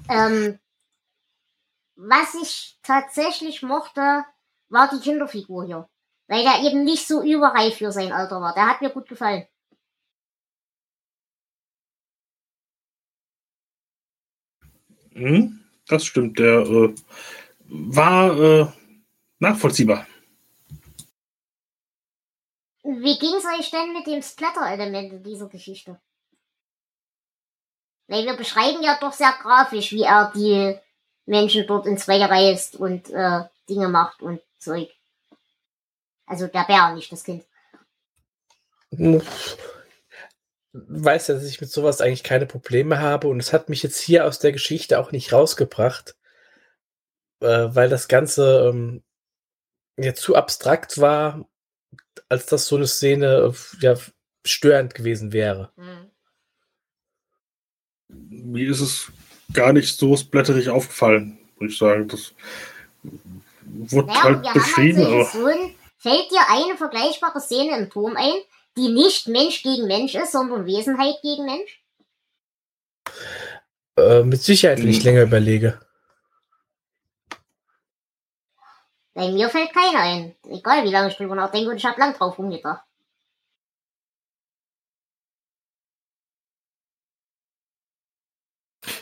[0.10, 0.60] ähm,
[1.96, 4.24] was ich tatsächlich mochte,
[4.70, 5.90] war die Kinderfigur hier.
[6.28, 8.54] Weil der eben nicht so überreif für sein Alter war.
[8.54, 9.48] Der hat mir gut gefallen.
[15.18, 16.38] Hm, das stimmt.
[16.38, 16.96] Der äh,
[17.68, 18.68] war äh,
[19.40, 20.06] nachvollziehbar.
[22.84, 26.00] Wie ging es euch denn mit dem Splatter-Element in dieser Geschichte?
[28.08, 30.78] Weil wir beschreiben ja doch sehr grafisch, wie er die
[31.26, 34.90] Menschen dort ins zwei reißt und äh, Dinge macht und Zeug.
[36.26, 37.44] Also der Bär, nicht das Kind.
[40.88, 44.00] Weiß ja, dass ich mit sowas eigentlich keine Probleme habe und es hat mich jetzt
[44.00, 46.16] hier aus der Geschichte auch nicht rausgebracht,
[47.42, 49.04] äh, weil das Ganze ähm,
[49.98, 51.48] ja zu abstrakt war,
[52.30, 53.96] als dass so eine Szene ja
[54.46, 55.72] störend gewesen wäre.
[55.76, 56.12] Hm.
[58.10, 59.12] Mir ist es
[59.54, 62.08] gar nicht so splatterig aufgefallen, würde ich sagen.
[62.08, 62.34] Das
[63.64, 67.90] wurde Naja, halt beschrieben, haben halt aber so ein, fällt dir eine vergleichbare Szene im
[67.90, 68.36] Turm ein,
[68.78, 71.84] die nicht Mensch gegen Mensch ist, sondern Wesenheit gegen Mensch?
[73.98, 75.06] Äh, mit Sicherheit, wenn ich Hm.
[75.06, 75.80] länger überlege.
[79.14, 80.36] Bei mir fällt keiner ein.
[80.46, 82.86] Egal wie lange ich drüber nachdenke und ich habe lang drauf rumgedacht.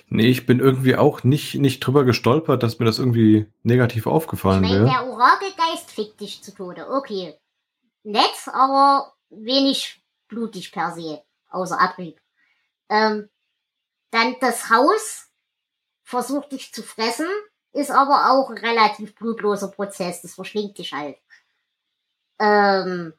[0.09, 4.11] Nee, ich bin irgendwie auch nicht, nicht drüber gestolpert, dass mir das irgendwie negativ Ich
[4.11, 4.85] aufgefallen meine, wäre.
[4.85, 6.87] der Orakelgeist fickt dich zu Tode.
[6.89, 7.35] Okay.
[8.03, 11.23] Nett, aber wenig blutig per se.
[11.49, 12.19] Außer Abrieb.
[12.89, 13.29] Ähm,
[14.11, 15.29] dann das Haus
[16.03, 17.27] versucht dich zu fressen,
[17.73, 20.21] ist aber auch ein relativ blutloser Prozess.
[20.21, 21.17] Das verschlingt dich halt.
[22.39, 23.13] Ähm,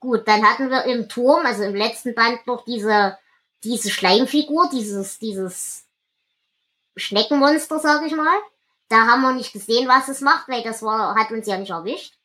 [0.00, 3.18] gut, dann hatten wir im Turm, also im letzten Band noch diese,
[3.62, 5.86] diese Schleimfigur, dieses, dieses
[6.96, 8.38] Schneckenmonster, sag ich mal.
[8.88, 11.70] Da haben wir nicht gesehen, was es macht, weil das war, hat uns ja nicht
[11.70, 12.18] erwischt.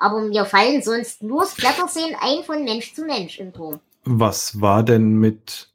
[0.00, 3.80] Aber mir fallen sonst nur Splatterszenen ein von Mensch zu Mensch im Turm.
[4.04, 5.68] Was war denn mit,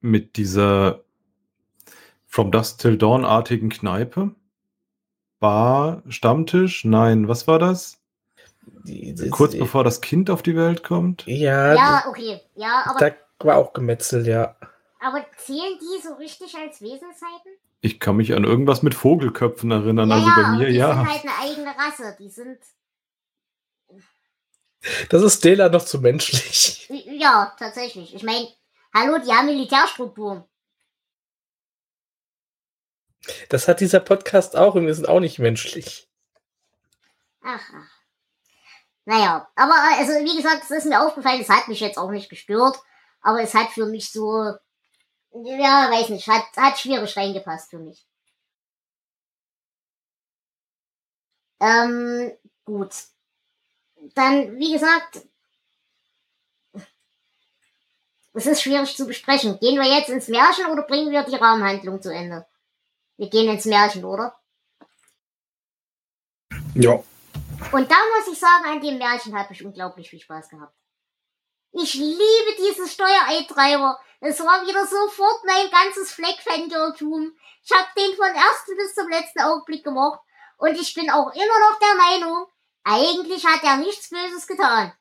[0.00, 1.00] mit dieser
[2.26, 4.34] From Dusk Till Dawn-artigen Kneipe?
[5.38, 6.84] Bar, Stammtisch?
[6.84, 8.00] Nein, was war das?
[8.84, 11.22] Die- die- Kurz die- bevor das Kind auf die Welt kommt?
[11.26, 12.40] Ja, Ja, okay.
[12.56, 13.14] Ja, aber, da
[13.46, 14.56] war auch Gemetzel, ja.
[15.00, 17.52] aber zählen die so richtig als Wesensheiten?
[17.82, 20.88] Ich kann mich an irgendwas mit Vogelköpfen erinnern, ja, also bei mir die ja.
[20.94, 22.16] sind halt eine eigene Rasse.
[22.18, 22.58] Die sind,
[25.08, 26.88] Das ist Dela noch zu menschlich.
[26.88, 28.14] ja, tatsächlich.
[28.14, 28.48] Ich meine,
[28.94, 30.44] hallo, die haben Militärstrukturen.
[33.48, 36.08] Das hat dieser Podcast auch und wir sind auch nicht menschlich.
[37.42, 37.94] Ach, ach.
[39.06, 42.10] Naja, aber äh, also wie gesagt, es ist mir aufgefallen, es hat mich jetzt auch
[42.10, 42.78] nicht gestört,
[43.20, 44.54] aber es hat für mich so,
[45.32, 48.06] ja, weiß nicht, hat, hat schwierig reingepasst für mich.
[51.60, 52.32] Ähm,
[52.64, 52.94] gut.
[54.14, 55.22] Dann, wie gesagt,
[58.34, 59.58] es ist schwierig zu besprechen.
[59.60, 62.46] Gehen wir jetzt ins Märchen oder bringen wir die Rahmenhandlung zu Ende?
[63.16, 64.34] Wir gehen ins Märchen, oder?
[66.74, 67.02] ja.
[67.72, 70.74] Und da muss ich sagen, an dem Märchen habe ich unglaublich viel Spaß gehabt.
[71.72, 73.98] Ich liebe diese Steuereintreiber.
[74.20, 77.32] Es war wieder sofort mein ganzes Fleckfangirltum.
[77.64, 80.20] Ich habe den von ersten bis zum letzten Augenblick gemocht.
[80.58, 82.46] Und ich bin auch immer noch der Meinung,
[82.84, 84.92] eigentlich hat er nichts Böses getan.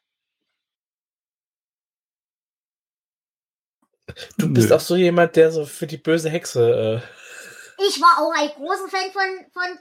[4.38, 4.76] Du bist Nö.
[4.76, 7.02] auch so jemand, der so für die böse Hexe.
[7.80, 9.80] Äh, Ich war auch ein großer Fan von, von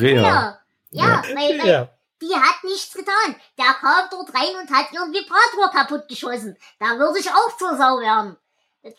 [0.00, 0.22] Rea.
[0.22, 0.60] ja.
[0.92, 1.88] Ja, weil, weil ja.
[2.20, 3.36] die hat nichts getan.
[3.56, 6.56] Der kam dort rein und hat ihren Vibrator kaputt geschossen.
[6.80, 8.36] Da würde ich auch zur Sau werden.
[8.82, 8.94] Das-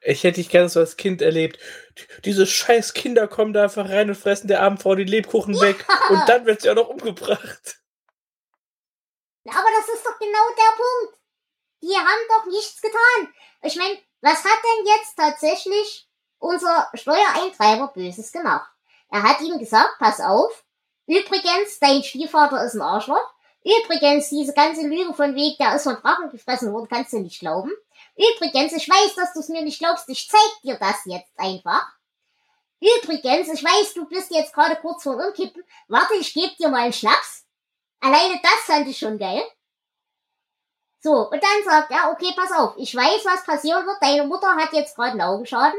[0.00, 1.58] Ich hätte dich gerne so als Kind erlebt.
[1.98, 5.60] Die- Diese scheiß Kinder kommen da einfach rein und fressen der armen Frau die Lebkuchen
[5.60, 5.84] weg.
[6.10, 7.78] Und dann wird sie auch noch umgebracht.
[9.48, 11.18] Aber das ist doch genau der Punkt.
[11.82, 13.32] Die haben doch nichts getan.
[13.62, 18.70] Ich meine, was hat denn jetzt tatsächlich unser Steuereintreiber Böses gemacht?
[19.10, 20.64] Er hat ihm gesagt, pass auf,
[21.06, 23.28] übrigens, dein Stiefvater ist ein Arschloch.
[23.64, 27.40] Übrigens, diese ganze Lüge von Weg, der ist von Drachen gefressen worden, kannst du nicht
[27.40, 27.70] glauben.
[28.16, 31.86] Übrigens, ich weiß, dass du es mir nicht glaubst, ich zeig dir das jetzt einfach.
[32.80, 35.62] Übrigens, ich weiß, du bist jetzt gerade kurz vor Umkippen.
[35.88, 37.46] Warte, ich gebe dir mal einen Schnaps.
[38.00, 39.42] Alleine das fand ich schon geil.
[40.98, 43.98] So, und dann sagt er, okay, pass auf, ich weiß, was passieren wird.
[44.00, 45.78] Deine Mutter hat jetzt gerade einen Augenschaden.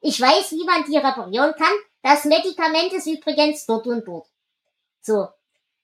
[0.00, 1.72] Ich weiß, wie man die reparieren kann.
[2.02, 4.28] Das Medikament ist übrigens dort und dort.
[5.02, 5.28] So.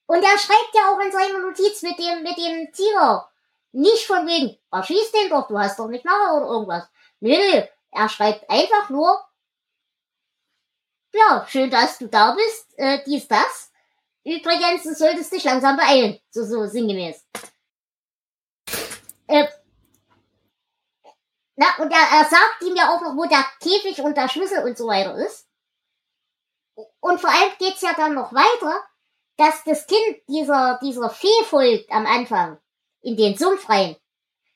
[0.05, 3.29] Und er schreibt ja auch in seiner Notiz mit dem, mit dem Tiger.
[3.73, 6.87] Nicht von wegen, erschieß den doch, du hast doch nicht nachher oder irgendwas.
[7.19, 7.63] Nö, nö.
[7.91, 9.19] Er schreibt einfach nur,
[11.13, 13.71] ja, schön, dass du da bist, äh, dies, das.
[14.23, 16.19] Übrigens, du solltest dich langsam beeilen.
[16.29, 17.27] So, so, sinngemäß.
[19.27, 19.47] Äh,
[21.55, 24.63] na, und er, er sagt ihm ja auch noch, wo der Käfig und der Schlüssel
[24.63, 25.47] und so weiter ist.
[26.99, 28.83] Und vor allem geht's ja dann noch weiter,
[29.37, 32.59] dass das Kind dieser, dieser Fee folgt am Anfang.
[33.03, 33.95] In den Sumpf rein.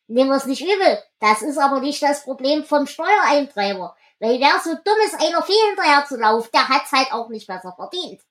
[0.08, 1.00] Nehmen wir es nicht übel.
[1.20, 3.96] Das ist aber nicht das Problem vom Steuereintreiber.
[4.20, 7.46] Weil wer so dumm ist, einer Fee hinterher zu laufen, der hat's halt auch nicht
[7.46, 8.22] besser verdient.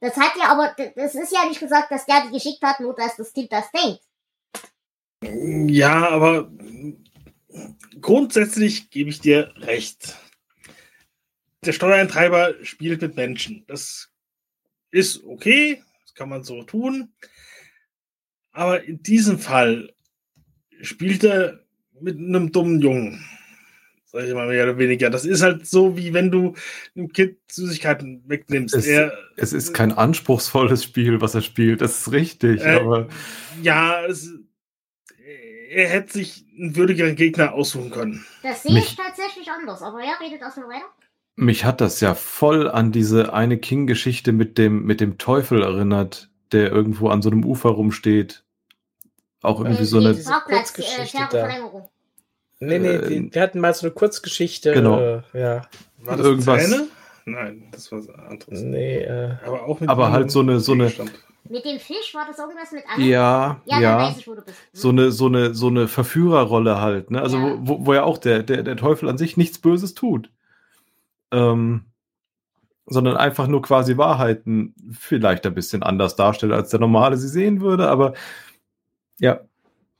[0.00, 2.94] Das hat ja aber, das ist ja nicht gesagt, dass der die geschickt hat, nur
[2.94, 4.02] dass das Kind das denkt.
[5.72, 6.50] Ja, aber
[8.00, 10.16] grundsätzlich gebe ich dir recht.
[11.64, 13.64] Der Steuereintreiber spielt mit Menschen.
[13.66, 14.10] Das
[14.90, 17.14] ist okay, das kann man so tun.
[18.56, 19.92] Aber in diesem Fall
[20.80, 21.60] spielt er
[22.00, 23.22] mit einem dummen Jungen.
[24.06, 25.10] Sag ich mal mehr oder weniger.
[25.10, 26.54] Das ist halt so, wie wenn du
[26.96, 28.74] einem Kind Süßigkeiten wegnimmst.
[28.74, 31.82] Es, er, es ist kein anspruchsvolles Spiel, was er spielt.
[31.82, 32.62] Das ist richtig.
[32.62, 33.08] Äh, aber
[33.62, 34.30] ja, es,
[35.68, 38.24] er hätte sich einen würdigeren Gegner aussuchen können.
[38.42, 39.82] Das sehe ich Mich- tatsächlich anders.
[39.82, 40.86] Aber ja, redet erstmal weiter.
[41.34, 46.30] mich hat das ja voll an diese eine King-Geschichte mit dem, mit dem Teufel erinnert,
[46.52, 48.44] der irgendwo an so einem Ufer rumsteht.
[49.46, 50.10] Auch irgendwie Äh, so eine.
[50.10, 51.18] äh, Kurzgeschichte.
[51.30, 51.88] Verlängerung.
[52.58, 54.72] Nee, nee, Äh, die, wir hatten mal so eine Kurzgeschichte.
[54.72, 54.98] Genau.
[54.98, 55.62] Äh, ja.
[55.98, 56.64] War das Irgendwas.
[56.70, 56.86] Zähne?
[57.26, 58.60] Nein, das war was anderes.
[58.62, 60.92] Nee, äh, Aber auch mit Aber halt so eine- so eine-.
[61.48, 63.04] Mit dem Fisch war das irgendwas mit Anne?
[63.04, 63.98] Ja, Ja, dann ja.
[63.98, 64.56] weiß ich, wo du bist.
[64.58, 64.64] Hm.
[64.72, 67.20] So eine, so eine, so eine Verführerrolle halt, ne?
[67.22, 67.56] Also, Ja.
[67.60, 70.30] wo, wo ja auch der, der, der Teufel an sich nichts Böses tut.
[71.32, 71.84] Ähm,
[72.88, 77.60] sondern einfach nur quasi Wahrheiten vielleicht ein bisschen anders darstellt, als der Normale sie sehen
[77.60, 78.14] würde, aber
[79.18, 79.40] ja,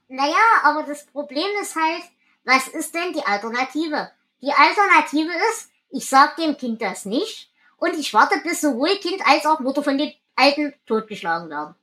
[0.09, 2.05] Naja, aber das Problem ist halt,
[2.45, 4.11] was ist denn die Alternative?
[4.41, 9.21] Die Alternative ist, ich sag dem Kind das nicht und ich warte, bis sowohl Kind
[9.27, 11.75] als auch Mutter von den Alten totgeschlagen werden.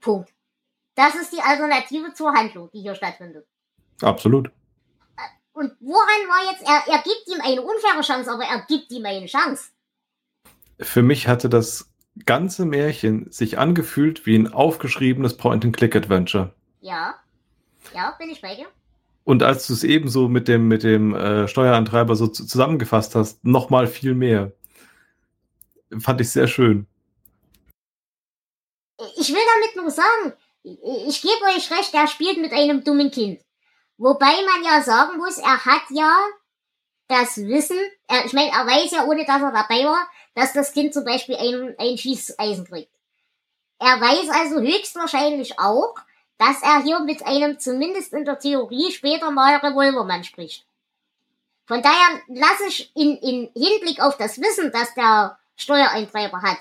[0.00, 0.30] Punkt.
[0.94, 3.46] Das ist die Alternative zur Handlung, die hier stattfindet.
[4.00, 4.50] absolut.
[5.52, 9.06] Und woran war jetzt, er, er gibt ihm eine unfaire Chance, aber er gibt ihm
[9.06, 9.70] eine Chance.
[10.80, 11.88] Für mich hatte das
[12.26, 16.54] ganze Märchen sich angefühlt wie ein aufgeschriebenes Point-and-Click-Adventure.
[16.80, 17.16] Ja.
[17.92, 18.66] Ja, bin ich bei dir.
[19.24, 23.44] Und als du es ebenso mit dem, mit dem äh, Steuerantreiber so zu- zusammengefasst hast,
[23.44, 24.52] noch mal viel mehr.
[25.98, 26.86] Fand ich sehr schön.
[29.16, 33.10] Ich will damit nur sagen, ich, ich gebe euch recht, er spielt mit einem dummen
[33.10, 33.40] Kind.
[33.96, 36.12] Wobei man ja sagen muss, er hat ja
[37.08, 40.72] das Wissen, er, ich meine, er weiß ja, ohne dass er dabei war, dass das
[40.72, 42.90] Kind zum Beispiel ein, ein Schießeisen kriegt.
[43.78, 45.94] Er weiß also höchstwahrscheinlich auch,
[46.38, 50.66] dass er hier mit einem zumindest in der Theorie später mal Revolvermann spricht.
[51.66, 56.58] Von daher lasse ich in, in Hinblick auf das Wissen, das der Steuereintreiber hat,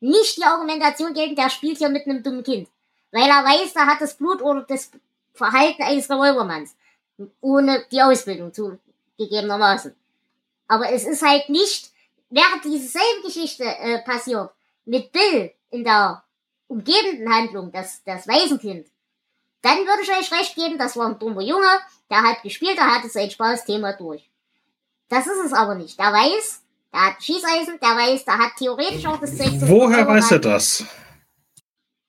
[0.00, 2.68] nicht die Argumentation gelten, der spielt hier mit einem dummen Kind.
[3.12, 4.90] Weil er weiß, da hat das Blut oder das
[5.32, 6.74] Verhalten eines Revolvermanns.
[7.40, 9.94] Ohne die Ausbildung zugegebenermaßen.
[10.66, 11.91] Aber es ist halt nicht,
[12.32, 14.50] während diese selbe Geschichte äh, passiert,
[14.84, 16.24] mit Bill in der
[16.66, 18.88] umgebenden Handlung, das, das Waisenkind,
[19.60, 21.68] dann würde ich euch recht geben, das war ein dummer Junge,
[22.10, 24.28] der hat gespielt, der hatte sein Spaßthema durch.
[25.08, 25.98] Das ist es aber nicht.
[25.98, 26.62] Der weiß,
[26.92, 30.84] der hat Schießeisen, der weiß, der hat theoretisch auch das Zeug Woher weiß er das?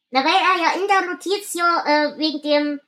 [0.09, 2.79] Na, weil er ja in der Notiz hier äh, wegen dem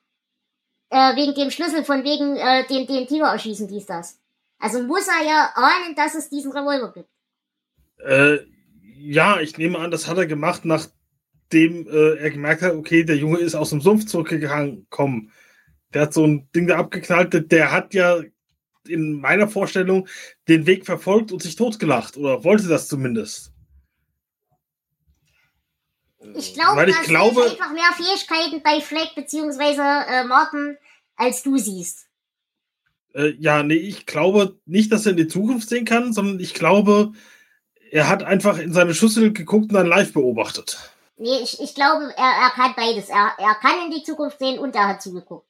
[0.88, 4.18] äh, wegen dem Schlüssel von wegen äh, den, den Tiger erschießen, dies, das.
[4.58, 7.10] Also muss er ja ahnen, dass es diesen Revolver gibt.
[7.98, 8.38] Äh,
[8.98, 13.16] ja, ich nehme an, das hat er gemacht, nachdem äh, er gemerkt hat, okay, der
[13.16, 15.32] Junge ist aus dem Sumpf zurückgekommen.
[15.94, 18.20] Der hat so ein Ding da abgeknallt, der- hat ja
[18.88, 20.08] in meiner Vorstellung
[20.48, 23.52] den Weg verfolgt und sich totgelacht oder wollte das zumindest.
[26.34, 30.24] Ich glaube, Weil ich da sehe glaube, ich einfach mehr Fähigkeiten bei Fleck beziehungsweise äh,
[30.24, 30.76] Martin,
[31.16, 32.06] als du siehst.
[33.14, 36.54] Äh, ja, nee, ich glaube nicht, dass er in die Zukunft sehen kann, sondern ich
[36.54, 37.12] glaube,
[37.90, 40.78] er hat einfach in seine Schüssel geguckt und dann live beobachtet.
[41.16, 43.08] Nee, ich, ich glaube, er, er kann beides.
[43.08, 45.46] Er, er kann in die Zukunft sehen und er hat zugeguckt.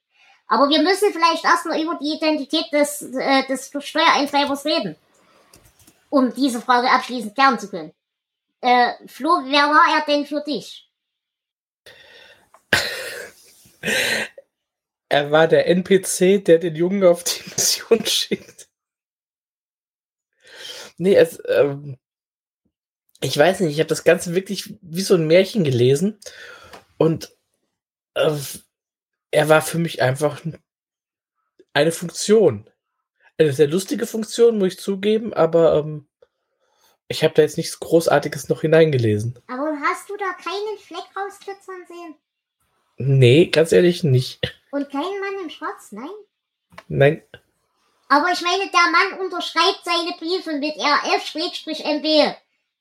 [0.46, 4.96] Aber wir müssen vielleicht erstmal über die Identität des, äh, des Steuereintreibers reden.
[6.08, 7.92] Um diese Frage abschließend klären zu können.
[8.60, 10.88] Äh, Flo, wer war er denn für dich?
[15.08, 18.68] er war der NPC, der den Jungen auf die Mission schickt.
[20.98, 21.98] Nee, es, ähm,
[23.26, 26.18] ich weiß nicht, ich habe das Ganze wirklich wie so ein Märchen gelesen
[26.96, 27.36] und
[28.14, 28.36] äh,
[29.32, 30.40] er war für mich einfach
[31.72, 32.70] eine Funktion.
[33.38, 36.06] Eine sehr lustige Funktion, muss ich zugeben, aber ähm,
[37.08, 39.38] ich habe da jetzt nichts Großartiges noch hineingelesen.
[39.48, 42.14] Aber hast du da keinen Fleck rausklitzern sehen?
[42.96, 44.40] Nee, ganz ehrlich nicht.
[44.70, 45.90] Und keinen Mann im Schwarz?
[45.90, 46.08] Nein.
[46.88, 47.22] Nein.
[48.08, 52.36] Aber ich meine, der Mann unterschreibt seine Briefe mit RF-MB.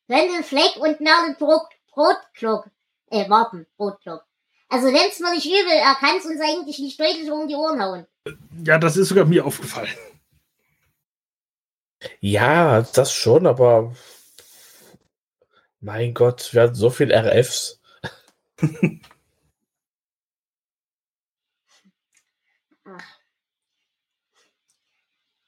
[0.07, 2.69] Wendel Fleck und Merle Brot, Brotklug,
[3.09, 4.23] äh, Warten, Brotklug.
[4.69, 8.05] Also nimm's mir nicht übel, er kann's uns eigentlich nicht deutlich um die Ohren hauen.
[8.63, 9.95] Ja, das ist sogar mir aufgefallen.
[12.19, 13.95] Ja, das schon, aber
[15.79, 17.79] mein Gott, wir hatten so viel RFs.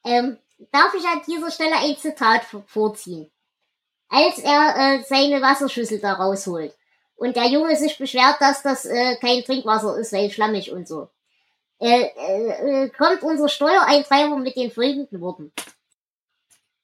[0.05, 0.37] ähm,
[0.71, 3.31] darf ich an dieser Stelle ein Zitat vorziehen?
[4.09, 6.75] Als er äh, seine Wasserschüssel da rausholt
[7.15, 11.09] und der Junge sich beschwert, dass das äh, kein Trinkwasser ist, weil schlammig und so,
[11.79, 15.51] äh, äh, äh kommt unser Steuereintreiber mit den folgenden Worten.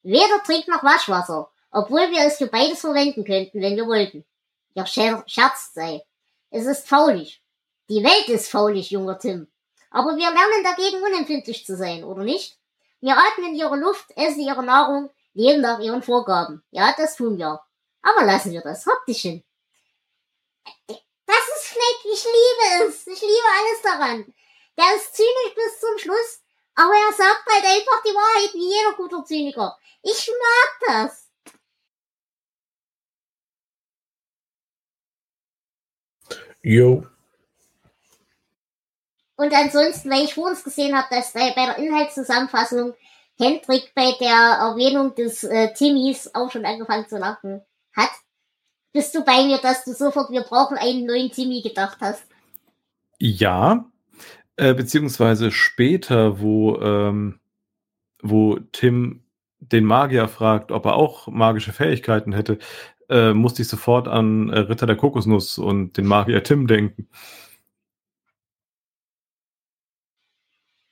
[0.02, 4.26] Weder trinkt noch Waschwasser, obwohl wir es für beides verwenden könnten, wenn wir wollten.
[4.76, 6.04] Ja, scherzt sei.
[6.50, 7.42] Es ist faulig.
[7.90, 9.48] Die Welt ist faulig, junger Tim.
[9.90, 12.58] Aber wir lernen dagegen unempfindlich zu sein, oder nicht?
[13.00, 16.64] Wir atmen ihre Luft, essen ihre Nahrung, leben nach ihren Vorgaben.
[16.72, 17.62] Ja, das tun wir.
[18.02, 18.86] Aber lassen wir das.
[19.08, 19.44] Hin.
[20.88, 23.08] Das ist Fleck, ich liebe es.
[23.08, 24.34] Ich liebe alles daran.
[24.78, 26.42] Der ist zynisch bis zum Schluss,
[26.76, 29.78] aber er sagt halt einfach die Wahrheit, wie jeder guter Zyniker.
[30.02, 31.30] Ich mag das.
[36.62, 37.06] Jo.
[39.36, 42.96] Und ansonsten, weil ich vor uns gesehen habe, dass bei der Inhaltszusammenfassung
[43.44, 47.62] Hendrik bei der Erwähnung des äh, Timmys auch schon angefangen zu lachen
[47.96, 48.12] hat,
[48.94, 52.26] bist du bei mir, dass du sofort, wir brauchen einen neuen Timmy gedacht hast?
[53.20, 53.86] Ja,
[54.56, 57.40] äh, beziehungsweise später, wo, ähm,
[58.22, 59.24] wo Tim
[59.60, 62.60] den Magier fragt, ob er auch magische Fähigkeiten hätte,
[63.10, 67.08] äh, musste ich sofort an äh, Ritter der Kokosnuss und den Magier Tim denken.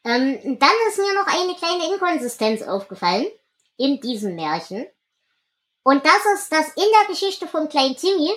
[0.03, 3.27] Ähm, dann ist mir noch eine kleine Inkonsistenz aufgefallen
[3.77, 4.85] in diesem Märchen.
[5.83, 8.31] Und das ist, dass in der Geschichte vom kleinen Timmy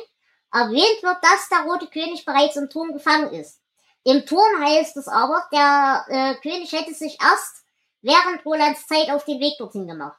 [0.53, 3.61] erwähnt wird, dass der Rote König bereits im Turm gefangen ist.
[4.05, 7.65] Im Turm heißt es aber, der äh, König hätte sich erst
[8.03, 10.19] während Rolands Zeit auf den Weg dorthin gemacht.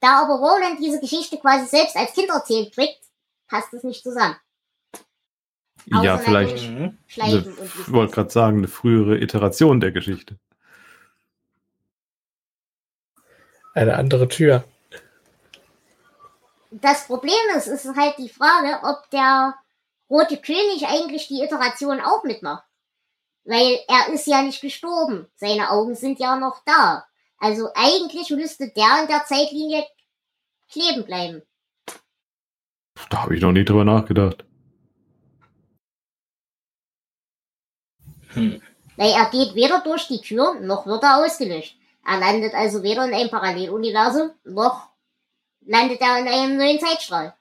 [0.00, 3.00] Da aber Roland diese Geschichte quasi selbst als Kind erzählt kriegt,
[3.48, 4.36] passt es nicht zusammen.
[5.86, 6.56] ja, vielleicht.
[7.06, 10.38] Ich wollte gerade sagen, eine frühere Iteration der Geschichte.
[13.76, 14.64] Eine andere Tür.
[16.70, 19.54] Das Problem ist, ist halt die Frage, ob der
[20.08, 22.64] Rote König eigentlich die Iteration auch mitmacht.
[23.44, 25.26] Weil er ist ja nicht gestorben.
[25.36, 27.04] Seine Augen sind ja noch da.
[27.36, 29.86] Also eigentlich müsste der in der Zeitlinie
[30.70, 31.42] kleben bleiben.
[33.10, 34.46] Da habe ich noch nie drüber nachgedacht.
[38.28, 38.62] Hm.
[38.96, 41.76] Weil er geht weder durch die Tür, noch wird er ausgelöscht.
[42.06, 44.88] Er landet also weder in einem Paralleluniversum, noch
[45.62, 47.34] landet er in einem neuen Zeitstrahl.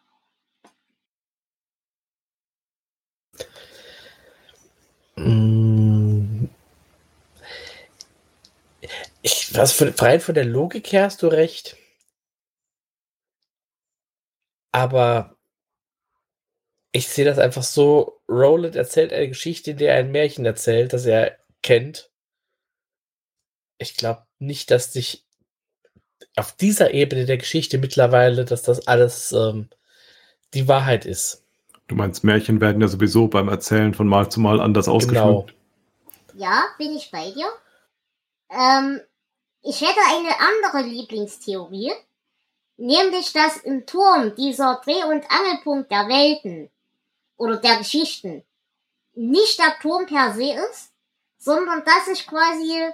[5.17, 6.49] Mm.
[9.21, 11.77] Ich, was für, rein von der Logik her hast du recht.
[14.71, 15.35] Aber
[16.91, 20.93] ich sehe das einfach so, Roland erzählt eine Geschichte, in der er ein Märchen erzählt,
[20.93, 22.11] das er kennt.
[23.77, 25.25] Ich glaube nicht, dass sich
[26.35, 29.69] auf dieser Ebene der Geschichte mittlerweile, dass das alles ähm,
[30.53, 31.43] die Wahrheit ist.
[31.87, 34.95] Du meinst, Märchen werden ja sowieso beim Erzählen von Mal zu Mal anders genau.
[34.95, 35.55] ausgeschmückt.
[36.33, 37.47] Ja, bin ich bei dir.
[38.49, 39.01] Ähm,
[39.61, 41.91] ich hätte eine andere Lieblingstheorie,
[42.77, 46.69] nämlich dass im Turm dieser Dreh- und Angelpunkt der Welten
[47.37, 48.43] oder der Geschichten
[49.13, 50.91] nicht der Turm per se ist,
[51.37, 52.91] sondern dass ich quasi,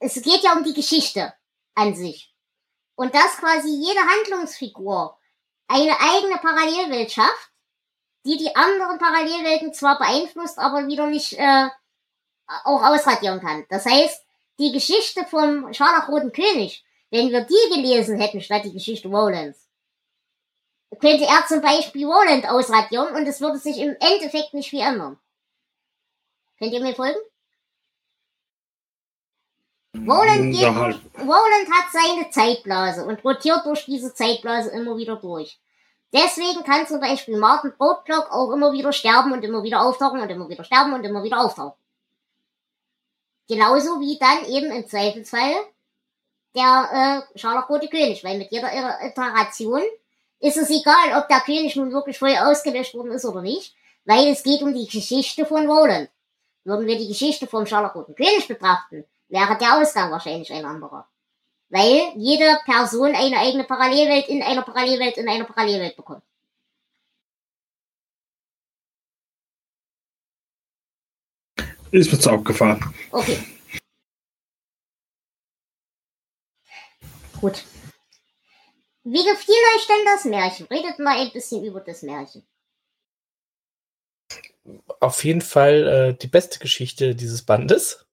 [0.00, 1.32] es geht ja um die Geschichte
[1.74, 2.32] an sich.
[2.96, 5.18] Und dass quasi jede Handlungsfigur
[5.66, 7.50] eine eigene Parallelwelt schafft,
[8.24, 11.68] die die anderen Parallelwelten zwar beeinflusst, aber wieder nicht äh,
[12.46, 13.66] auch ausradieren kann.
[13.68, 14.24] Das heißt,
[14.58, 19.68] die Geschichte vom Scharlachroten König, wenn wir die gelesen hätten statt die Geschichte Rolands,
[21.00, 25.18] könnte er zum Beispiel Roland ausradieren und es würde sich im Endeffekt nicht viel ändern.
[26.58, 27.18] Könnt ihr mir folgen?
[29.94, 31.00] Roland, geht, halt.
[31.18, 35.60] Roland hat seine Zeitblase und rotiert durch diese Zeitblase immer wieder durch.
[36.12, 40.30] Deswegen kann zum Beispiel Martin Brotblock auch immer wieder sterben und immer wieder auftauchen und
[40.30, 41.78] immer wieder sterben und immer wieder auftauchen.
[43.48, 45.54] Genauso wie dann eben im Zweifelsfall
[46.54, 48.70] der äh, Scharlachrote König, weil mit jeder
[49.02, 49.82] Iteration
[50.40, 53.74] ist es egal, ob der König nun wirklich voll ausgelöscht worden ist oder nicht,
[54.04, 56.10] weil es geht um die Geschichte von Roland.
[56.64, 59.04] Würden wir die Geschichte vom Scharlachroten König betrachten,
[59.34, 61.08] wäre der Ausgang wahrscheinlich ein anderer.
[61.68, 66.22] Weil jede Person eine eigene Parallelwelt in einer Parallelwelt in einer Parallelwelt bekommt.
[71.90, 72.94] Ist mir zu abgefahren.
[73.10, 73.38] Okay.
[77.40, 77.64] Gut.
[79.04, 80.66] Wie gefiel euch denn das Märchen?
[80.66, 82.46] Redet mal ein bisschen über das Märchen.
[85.00, 88.06] Auf jeden Fall äh, die beste Geschichte dieses Bandes.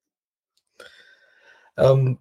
[1.81, 2.17] Ähm,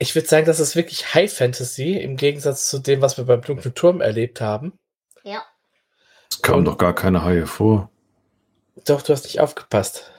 [0.00, 3.42] Ich würde sagen, das ist wirklich High Fantasy im Gegensatz zu dem, was wir beim
[3.42, 4.78] Dunklen Turm erlebt haben.
[5.24, 5.44] Ja.
[6.30, 7.90] Es kam doch gar keine Haie vor.
[8.84, 10.12] Doch, du hast nicht aufgepasst.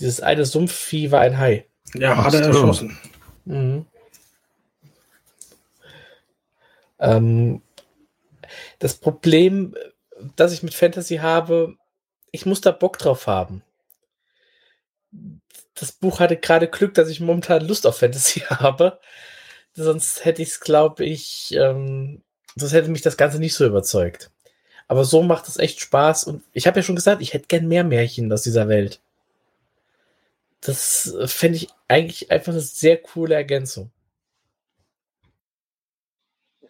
[0.00, 1.68] Dieses eine Sumpfvieh war ein Hai.
[1.94, 2.98] Ja, Ach hat er erschossen.
[3.44, 3.86] Mhm.
[6.98, 7.62] Ähm,
[8.78, 9.74] das Problem,
[10.34, 11.76] das ich mit Fantasy habe,
[12.30, 13.62] ich muss da Bock drauf haben.
[15.74, 19.00] Das Buch hatte gerade Glück, dass ich momentan Lust auf Fantasy habe.
[19.74, 22.22] Sonst hätte ich es, glaube ich, ähm,
[22.54, 24.30] sonst hätte mich das Ganze nicht so überzeugt.
[24.86, 27.66] Aber so macht es echt Spaß und ich habe ja schon gesagt, ich hätte gern
[27.66, 29.00] mehr Märchen aus dieser Welt.
[30.60, 33.90] Das äh, fände ich eigentlich einfach eine sehr coole Ergänzung.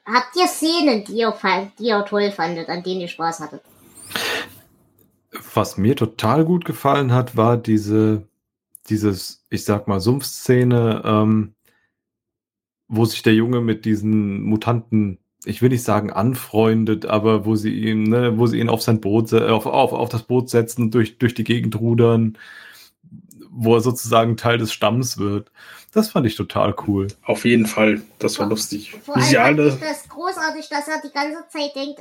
[0.06, 1.34] Habt ihr Szenen, die ihr,
[1.78, 3.62] die ihr toll fandet, an denen ihr Spaß hattet?
[5.54, 8.26] Was mir total gut gefallen hat, war diese,
[8.88, 11.54] dieses, ich sag mal, Sumpfszene, ähm,
[12.88, 17.72] wo sich der Junge mit diesen Mutanten, ich will nicht sagen anfreundet, aber wo sie
[17.74, 21.18] ihn, ne, wo sie ihn auf sein Boot, auf, auf, auf das Boot setzen, durch,
[21.18, 22.38] durch die Gegend rudern,
[23.50, 25.50] wo er sozusagen Teil des Stamms wird.
[25.92, 27.08] Das fand ich total cool.
[27.24, 28.02] Auf jeden Fall.
[28.18, 28.94] Das war lustig.
[29.04, 29.68] Vor Wie sie alle.
[29.68, 32.00] ich das großartig, dass er die ganze Zeit denkt,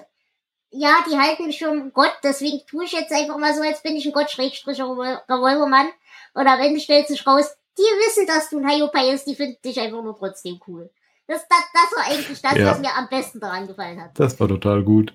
[0.72, 3.96] ja, die halten mich einen Gott, deswegen tue ich jetzt einfach mal so, als bin
[3.96, 5.88] ich ein Gott, Schrägstrich Revol- Revolvermann.
[6.34, 7.46] Und am Ende stellt sich raus,
[7.78, 10.90] die wissen, dass du ein Hiopai bist, die finden dich einfach nur trotzdem cool.
[11.28, 12.72] Das, das, das war eigentlich das, Ja.
[12.72, 14.12] was mir am besten daran gefallen hat.
[14.20, 15.14] Das war total gut.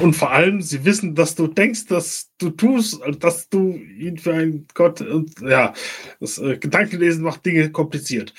[0.00, 4.34] Und vor allem, sie wissen, dass du denkst, dass du tust, dass du ihn für
[4.34, 5.72] einen Gott und ja,
[6.18, 8.34] das äh, Gedankenlesen macht Dinge kompliziert.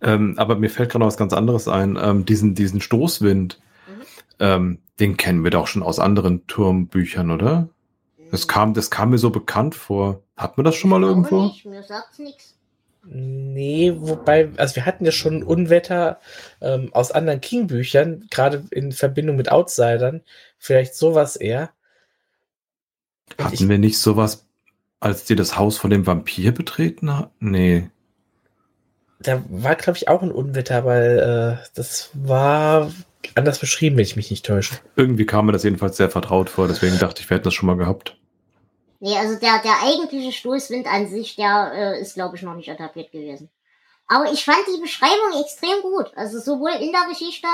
[0.00, 1.98] Ähm, aber mir fällt gerade noch was ganz anderes ein.
[2.00, 4.02] Ähm, diesen, diesen Stoßwind, Mhm.
[4.38, 7.68] ähm, den kennen wir doch schon aus anderen Turmbüchern, oder?
[8.34, 10.24] Das kam, das kam mir so bekannt vor.
[10.36, 11.42] Hat man das schon mal Ich irgendwo?
[11.42, 12.58] Nicht, mir sagt's nix.
[13.04, 16.18] Nee, wobei, also wir hatten ja schon Unwetter
[16.60, 20.22] ähm, aus anderen King-Büchern, gerade in Verbindung mit Outsidern,
[20.58, 21.70] vielleicht sowas eher.
[23.38, 24.48] Und Hatten ich, wir nicht sowas,
[24.98, 27.52] als die das Haus von dem Vampir betreten hatten?
[27.52, 27.88] Nee.
[29.20, 32.90] da war, glaube ich, auch ein Unwetter, weil äh, das war
[33.36, 34.74] anders beschrieben, wenn ich mich nicht täusche.
[34.96, 37.68] Irgendwie kam mir das jedenfalls sehr vertraut vor, deswegen dachte ich, wir hätten das schon
[37.68, 38.16] mal gehabt.
[39.04, 42.70] Nee, also der, der eigentliche Stoßwind an sich, der äh, ist, glaube ich, noch nicht
[42.70, 43.50] etabliert gewesen.
[44.08, 46.10] Aber ich fand die Beschreibung extrem gut.
[46.16, 47.46] Also sowohl in der Geschichte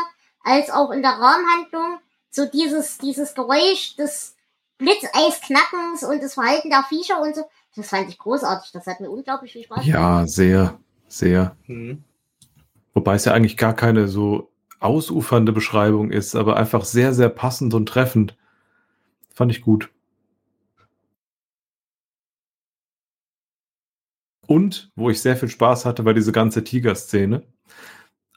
[0.45, 1.99] als auch in der Rahmenhandlung.
[2.31, 4.37] So dieses, dieses Geräusch des
[4.79, 7.43] Blitzeisknackens und das Verhalten der Viecher und so.
[7.75, 8.71] Das fand ich großartig.
[8.71, 9.93] Das hat mir unglaublich viel Spaß gemacht.
[9.93, 10.79] Ja, sehr,
[11.09, 11.57] sehr.
[11.67, 12.05] Mhm.
[12.95, 17.75] Wobei es ja eigentlich gar keine so ausufernde Beschreibung ist, aber einfach sehr, sehr passend
[17.75, 18.37] und treffend.
[19.35, 19.91] Fand ich gut.
[24.51, 27.45] Und wo ich sehr viel Spaß hatte, war diese ganze Tiger-Szene.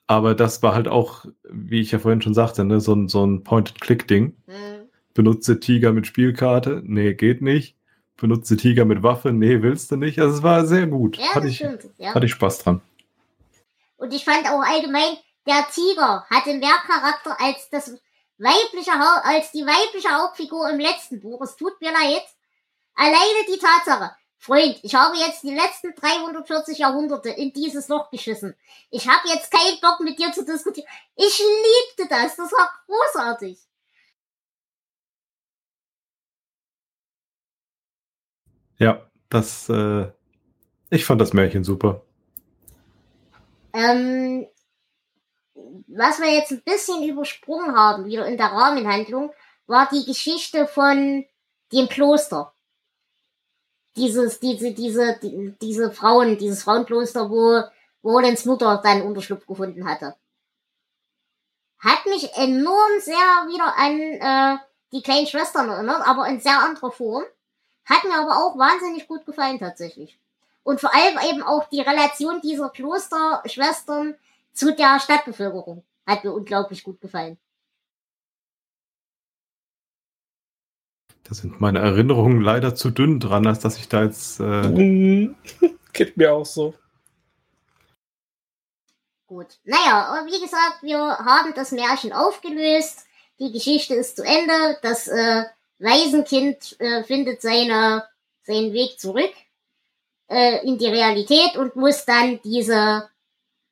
[0.06, 3.26] Aber das war halt auch, wie ich ja vorhin schon sagte, ne, so ein, so
[3.26, 4.38] ein Point-and-Click-Ding.
[4.46, 4.90] Hm.
[5.16, 6.84] Benutze Tiger mit Spielkarte?
[6.86, 7.76] Nee, geht nicht.
[8.16, 9.34] Benutze Tiger mit Waffe?
[9.34, 10.20] Nee, willst du nicht.
[10.20, 11.18] Also es war sehr gut.
[11.18, 11.90] Ja, hatte, ich, stimmt.
[11.98, 12.14] Ja.
[12.14, 12.82] hatte ich Spaß dran.
[13.98, 17.88] Und ich fand auch allgemein, der Tiger hatte mehr Charakter als das
[18.38, 18.92] weibliche
[19.24, 21.42] als die weibliche Hauptfigur im letzten Buch.
[21.42, 22.22] Es tut mir leid.
[22.94, 24.12] Alleine die Tatsache.
[24.44, 28.54] Freund, ich habe jetzt die letzten 340 Jahrhunderte in dieses Loch geschissen.
[28.90, 30.86] Ich habe jetzt keinen Bock mit dir zu diskutieren.
[31.16, 32.36] Ich liebte das.
[32.36, 33.58] Das war großartig.
[38.80, 40.12] Ja, das, äh,
[40.90, 42.04] ich fand das Märchen super.
[43.72, 44.46] Ähm,
[45.88, 49.32] was wir jetzt ein bisschen übersprungen haben, wieder in der Rahmenhandlung,
[49.68, 51.24] war die Geschichte von
[51.72, 52.54] dem Kloster.
[53.96, 57.64] Dieses, diese, diese, die, diese Frauen, dieses Frauenkloster, wo,
[58.02, 60.16] wo Rolands Mutter dann Unterschlupf gefunden hatte.
[61.80, 64.58] Hat mich enorm sehr wieder an äh,
[64.92, 67.24] die kleinen Schwestern erinnert, aber in sehr anderer Form.
[67.86, 70.18] Hat mir aber auch wahnsinnig gut gefallen tatsächlich.
[70.64, 74.16] Und vor allem eben auch die Relation dieser Klosterschwestern
[74.54, 77.38] zu der Stadtbevölkerung hat mir unglaublich gut gefallen.
[81.24, 84.40] Da sind meine Erinnerungen leider zu dünn dran, als dass ich da jetzt.
[84.40, 85.30] Äh.
[85.94, 86.74] Geht mir auch so.
[89.28, 89.48] Gut.
[89.64, 93.06] Naja, aber wie gesagt, wir haben das Märchen aufgelöst.
[93.40, 94.78] Die Geschichte ist zu Ende.
[94.82, 95.44] Das äh,
[95.80, 98.04] Waisenkind äh, findet seine,
[98.44, 99.32] seinen Weg zurück
[100.28, 103.10] äh, in die Realität und muss dann diese,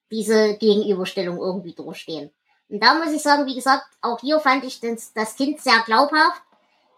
[0.10, 2.32] diese Gegenüberstellung irgendwie durchstehen.
[2.70, 5.84] Und da muss ich sagen, wie gesagt, auch hier fand ich das, das Kind sehr
[5.86, 6.42] glaubhaft,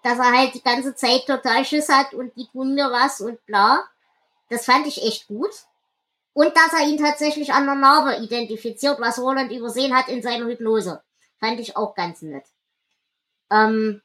[0.04, 3.44] dass er halt die ganze Zeit total Schiss hat und die tun mir was und
[3.46, 3.84] bla.
[4.50, 5.52] Das fand ich echt gut.
[6.34, 10.46] Und dass er ihn tatsächlich an der Narbe identifiziert, was Roland übersehen hat in seiner
[10.46, 11.02] Hypnose.
[11.40, 12.46] Fand ich auch ganz nett.
[13.52, 14.02] Ähm,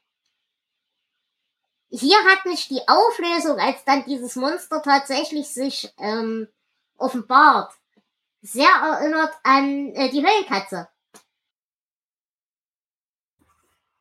[1.89, 6.47] hier hat mich die Auflösung, als dann dieses Monster tatsächlich sich ähm,
[6.97, 7.73] offenbart,
[8.41, 10.87] sehr erinnert an äh, die Höllenkatze.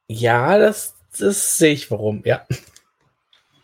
[0.06, 2.46] Ja, das, das sehe ich warum, ja.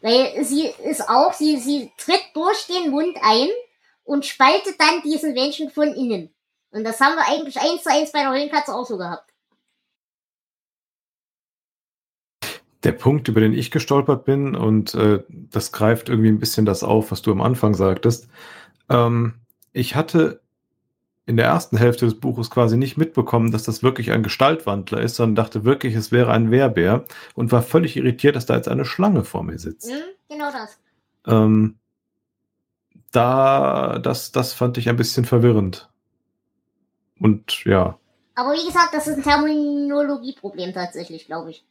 [0.01, 3.49] Weil sie ist auch, sie, sie tritt durch den Mund ein
[4.05, 6.35] und spaltet dann diesen Menschen von innen.
[6.71, 9.33] Und das haben wir eigentlich eins zu eins bei der Höllenkatze auch so gehabt.
[12.83, 16.83] Der Punkt, über den ich gestolpert bin, und äh, das greift irgendwie ein bisschen das
[16.83, 18.29] auf, was du am Anfang sagtest.
[18.91, 19.41] Ähm,
[19.73, 20.44] ich hatte
[21.27, 25.17] in der ersten Hälfte des Buches quasi nicht mitbekommen, dass das wirklich ein Gestaltwandler ist,
[25.17, 27.05] sondern dachte wirklich, es wäre ein Wehrbär
[27.35, 29.91] und war völlig irritiert, dass da jetzt eine Schlange vor mir sitzt.
[29.91, 30.79] Mhm, genau das.
[31.27, 31.77] Ähm,
[33.11, 35.89] da, das, das fand ich ein bisschen verwirrend.
[37.19, 37.99] Und ja.
[38.35, 41.65] Aber wie gesagt, das ist ein Terminologieproblem tatsächlich, glaube ich.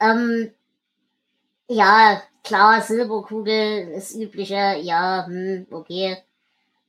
[0.00, 0.50] Ähm,
[1.68, 6.16] ja, klar, Silberkugel ist übliche, ja, hm, okay.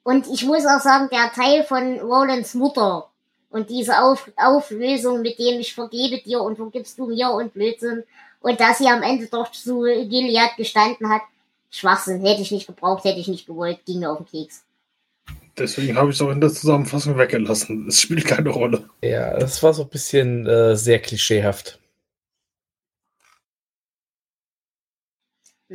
[0.06, 3.10] Und ich muss auch sagen, der Teil von Rolands Mutter
[3.50, 8.04] und diese Auf Auflösung, mit dem ich vergebe dir und vergibst du mir und Blödsinn
[8.40, 11.24] und dass sie am Ende doch zu Gilead gestanden hat,
[11.72, 14.64] Schwachsinn, hätte ich nicht gebraucht, hätte ich nicht gewollt, ging mir auf den Keks.
[15.58, 17.88] Deswegen habe ich es auch in der Zusammenfassung weggelassen.
[17.88, 18.88] Es spielt keine Rolle.
[19.02, 21.80] Ja, das war so ein bisschen äh, sehr klischeehaft.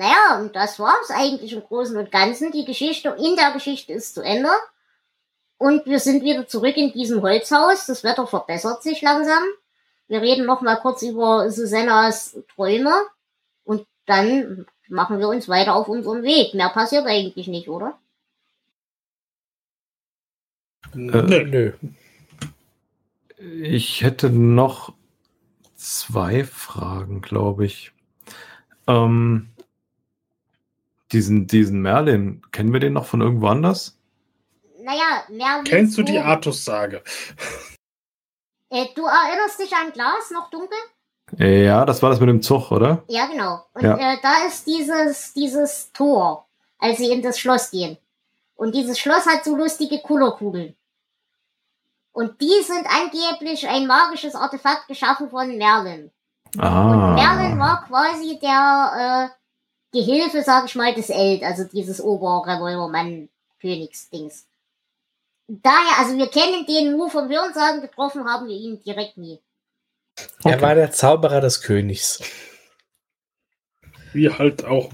[0.00, 2.52] Naja, und das war's eigentlich im Großen und Ganzen.
[2.52, 4.48] Die Geschichte in der Geschichte ist zu Ende.
[5.58, 7.84] Und wir sind wieder zurück in diesem Holzhaus.
[7.84, 9.42] Das Wetter verbessert sich langsam.
[10.08, 12.94] Wir reden noch mal kurz über Susannas Träume.
[13.62, 16.54] Und dann machen wir uns weiter auf unserem Weg.
[16.54, 17.98] Mehr passiert eigentlich nicht, oder?
[20.94, 21.72] Äh, nö.
[23.36, 24.94] Ich hätte noch
[25.74, 27.92] zwei Fragen, glaube ich.
[28.86, 29.50] Ähm,
[31.12, 33.98] diesen, diesen Merlin, kennen wir den noch von irgendwo anders?
[34.82, 35.64] Naja, Merlin.
[35.64, 37.02] Kennst du die Artus-Sage?
[38.72, 40.78] Äh, du erinnerst dich an Glas, noch dunkel?
[41.38, 43.02] Ja, das war das mit dem Zug, oder?
[43.08, 43.64] Ja, genau.
[43.74, 43.96] Und Ja.
[43.96, 46.46] Äh, da ist dieses, dieses Tor,
[46.78, 47.98] als sie in das Schloss gehen.
[48.54, 50.76] Und dieses Schloss hat so lustige Kullerkugeln.
[52.12, 56.12] Und die sind angeblich ein magisches Artefakt geschaffen von Merlin.
[56.54, 57.14] Und Ah.
[57.14, 59.39] Merlin war quasi der äh,
[59.92, 64.46] Gehilfe, sag ich mal, des Eld, also dieses Oberrevolvermann-Königsdings.
[65.48, 69.40] Daher, also wir kennen den nur vom Hörensagen, getroffen haben wir ihn direkt nie.
[70.44, 70.62] Er Okay.
[70.62, 72.20] war der Zauberer des Königs.
[74.12, 74.90] Wie halt auch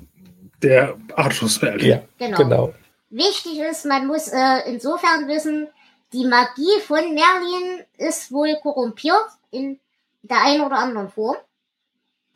[0.62, 1.88] der Artus Merlin.
[1.88, 2.38] Ja, Genau.
[2.38, 2.74] genau.
[3.10, 5.68] Wichtig ist, man muss äh, insofern wissen,
[6.12, 9.78] die Magie von Merlin ist wohl korrumpiert in
[10.22, 11.36] der einen oder anderen Form.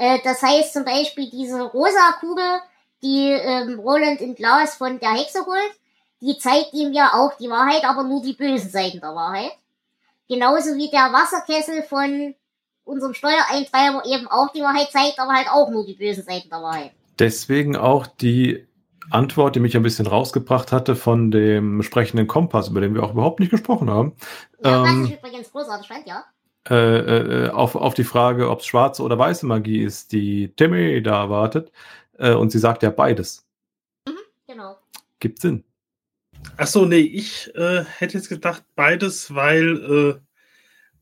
[0.00, 2.60] Äh, das heißt zum Beispiel diese rosa Kugel,
[3.02, 5.72] die ähm, Roland in Glas von der Hexe holt,
[6.22, 9.52] die zeigt ihm ja auch die Wahrheit, aber nur die bösen Seiten der Wahrheit.
[10.26, 12.34] Genauso wie der Wasserkessel von
[12.84, 16.62] unserem Steuereintreiber eben auch die Wahrheit zeigt, aber halt auch nur die bösen Seiten der
[16.62, 16.92] Wahrheit.
[17.18, 18.66] Deswegen auch die
[19.10, 23.12] Antwort, die mich ein bisschen rausgebracht hatte von dem sprechenden Kompass, über den wir auch
[23.12, 24.14] überhaupt nicht gesprochen haben,
[24.64, 26.24] Ja, was Ähm, ich übrigens großartig fand, ja.
[26.68, 31.02] Äh, äh, auf, auf die Frage, ob es schwarze oder weiße Magie ist, die Timmy
[31.02, 31.72] da erwartet.
[32.18, 33.46] Äh, und sie sagt ja beides.
[34.46, 34.76] Genau.
[35.20, 35.64] Gibt Sinn.
[36.56, 40.20] Ach so, nee, ich äh, hätte jetzt gedacht beides, weil äh,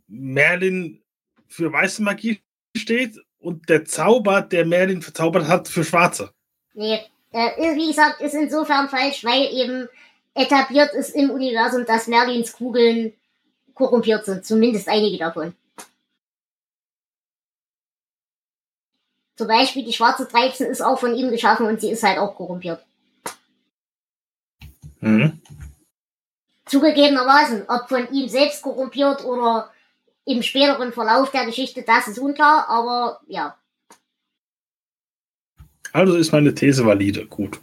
[0.06, 1.02] Merlin
[1.48, 2.40] für weiße Magie
[2.76, 6.32] steht und der Zauber, der Merlin verzaubert hat, für schwarze.
[6.74, 7.00] Nee,
[7.32, 9.88] äh, wie gesagt, ist insofern falsch, weil eben
[10.34, 13.12] etabliert ist im Universum, dass Merlins Kugeln
[13.78, 14.44] korrumpiert sind.
[14.44, 15.54] Zumindest einige davon.
[19.36, 22.34] Zum Beispiel die schwarze 13 ist auch von ihm geschaffen und sie ist halt auch
[22.34, 22.84] korrumpiert.
[25.00, 25.40] Mhm.
[26.66, 29.72] Zugegebenermaßen, ob von ihm selbst korrumpiert oder
[30.24, 33.56] im späteren Verlauf der Geschichte, das ist unklar, aber ja.
[35.92, 37.26] Also ist meine These valide.
[37.26, 37.60] Gut.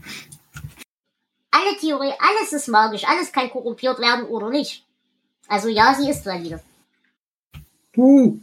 [1.52, 4.85] Alle Theorie, alles ist magisch, alles kann korrumpiert werden oder nicht.
[5.48, 6.62] Also ja, sie ist valide.
[7.96, 8.40] Uh.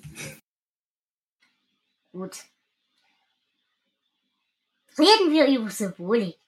[2.13, 2.45] Gut.
[4.99, 6.39] Reden wir über Symbolik.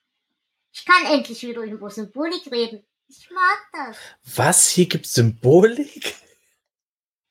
[0.73, 2.85] Ich kann endlich wieder über Symbolik reden.
[3.09, 3.97] Ich mag das.
[4.37, 4.69] Was?
[4.69, 6.15] Hier gibt's Symbolik?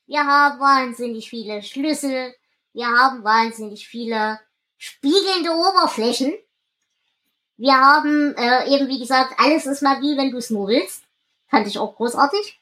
[0.06, 2.34] Wir haben wahnsinnig viele Schlüssel.
[2.72, 4.40] Wir haben wahnsinnig viele
[4.76, 6.34] spiegelnde Oberflächen.
[7.56, 11.04] Wir haben äh, eben, wie gesagt, alles ist Magie, wenn du es nur willst.
[11.46, 12.60] Fand ich auch großartig.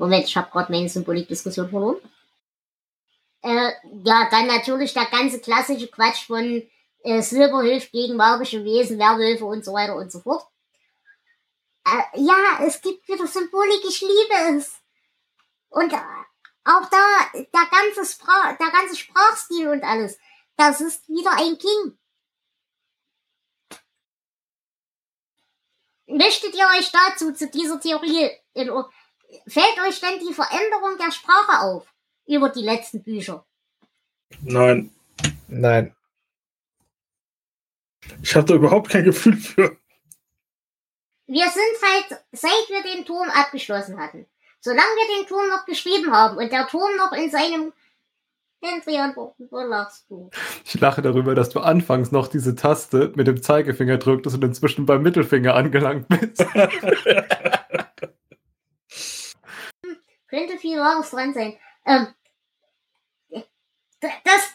[0.00, 2.00] Moment, ich habe gerade meine Symbolikdiskussion verloren.
[3.42, 3.72] Äh,
[4.02, 6.62] ja, dann natürlich der ganze klassische Quatsch von
[7.02, 10.46] äh, Silber hilft gegen magische Wesen, Werwölfe und so weiter und so fort.
[11.86, 14.80] Äh, ja, es gibt wieder Symbolik, ich liebe es.
[15.68, 15.96] Und äh,
[16.64, 20.18] auch da, der ganze, Sprach, der ganze Sprachstil und alles,
[20.56, 21.98] das ist wieder ein King.
[26.06, 28.70] Möchtet ihr euch dazu, zu dieser Theorie, in,
[29.46, 31.86] fällt euch denn die Veränderung der Sprache auf
[32.26, 33.44] über die letzten Bücher?
[34.42, 34.90] Nein.
[35.48, 35.94] Nein.
[38.22, 39.76] Ich hatte überhaupt kein Gefühl für.
[41.26, 44.26] Wir sind halt, seit wir den Turm abgeschlossen hatten,
[44.60, 47.72] solange wir den Turm noch geschrieben haben und der Turm noch in seinem
[48.62, 50.30] Hendrian, wo, wo lachst du?
[50.64, 54.84] Ich lache darüber, dass du anfangs noch diese Taste mit dem Zeigefinger drücktest und inzwischen
[54.86, 56.44] beim Mittelfinger angelangt bist.
[60.30, 61.58] Könnte viel Wahres dran sein.
[61.84, 62.14] Ähm,
[64.00, 64.54] das,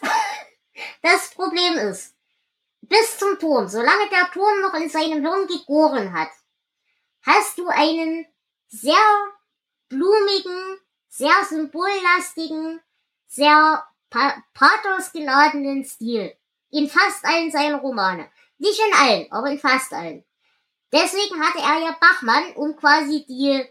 [1.02, 2.14] das Problem ist,
[2.80, 6.30] bis zum Turm, solange der Turm noch in seinem Hirn gegoren hat,
[7.22, 8.26] hast du einen
[8.68, 8.94] sehr
[9.88, 12.80] blumigen, sehr symbollastigen,
[13.26, 16.34] sehr pa pathosgeladenen Stil.
[16.70, 18.30] In fast allen seiner Romane.
[18.58, 20.24] Nicht in allen, aber in fast allen.
[20.92, 23.68] Deswegen hatte er ja Bachmann, um quasi die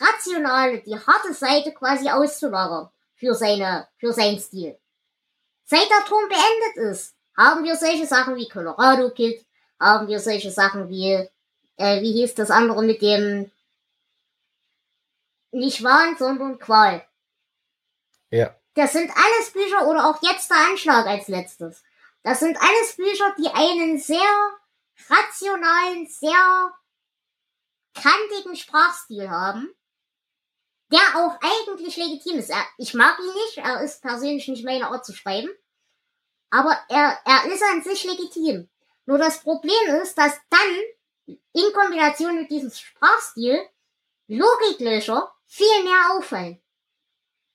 [0.00, 4.78] rationale, die harte Seite quasi auszulagern für seine, für seinen Stil.
[5.64, 9.44] Seit der Turm beendet ist, haben wir solche Sachen wie Colorado Kid,
[9.78, 11.28] haben wir solche Sachen wie,
[11.76, 13.50] äh, wie hieß das andere mit dem,
[15.52, 17.06] nicht Wahn, sondern Qual.
[18.30, 18.54] Ja.
[18.74, 21.82] Das sind alles Bücher oder auch jetzt der Anschlag als letztes.
[22.22, 24.20] Das sind alles Bücher, die einen sehr
[25.08, 26.74] rationalen, sehr
[27.94, 29.74] kantigen Sprachstil haben,
[30.90, 32.50] der auch eigentlich legitim ist.
[32.50, 35.50] Er, ich mag ihn nicht, er ist persönlich nicht meine Art zu schreiben,
[36.50, 38.68] aber er, er ist an sich legitim.
[39.06, 43.60] Nur das Problem ist, dass dann in Kombination mit diesem Sprachstil
[44.28, 46.60] Logiklöcher viel mehr auffallen.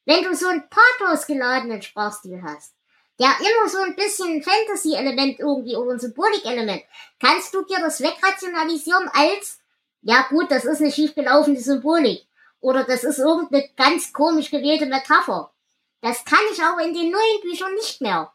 [0.05, 2.75] Wenn du so einen pathosgeladenen Sprachstil hast,
[3.19, 6.83] der immer so ein bisschen Fantasy-Element irgendwie oder ein Symbolik-Element,
[7.19, 9.59] kannst du dir das wegrationalisieren als,
[10.01, 12.27] ja gut, das ist eine schiefgelaufene Symbolik.
[12.59, 15.53] Oder das ist irgendeine ganz komisch gewählte Metapher.
[16.01, 18.33] Das kann ich aber in den neuen Büchern nicht mehr.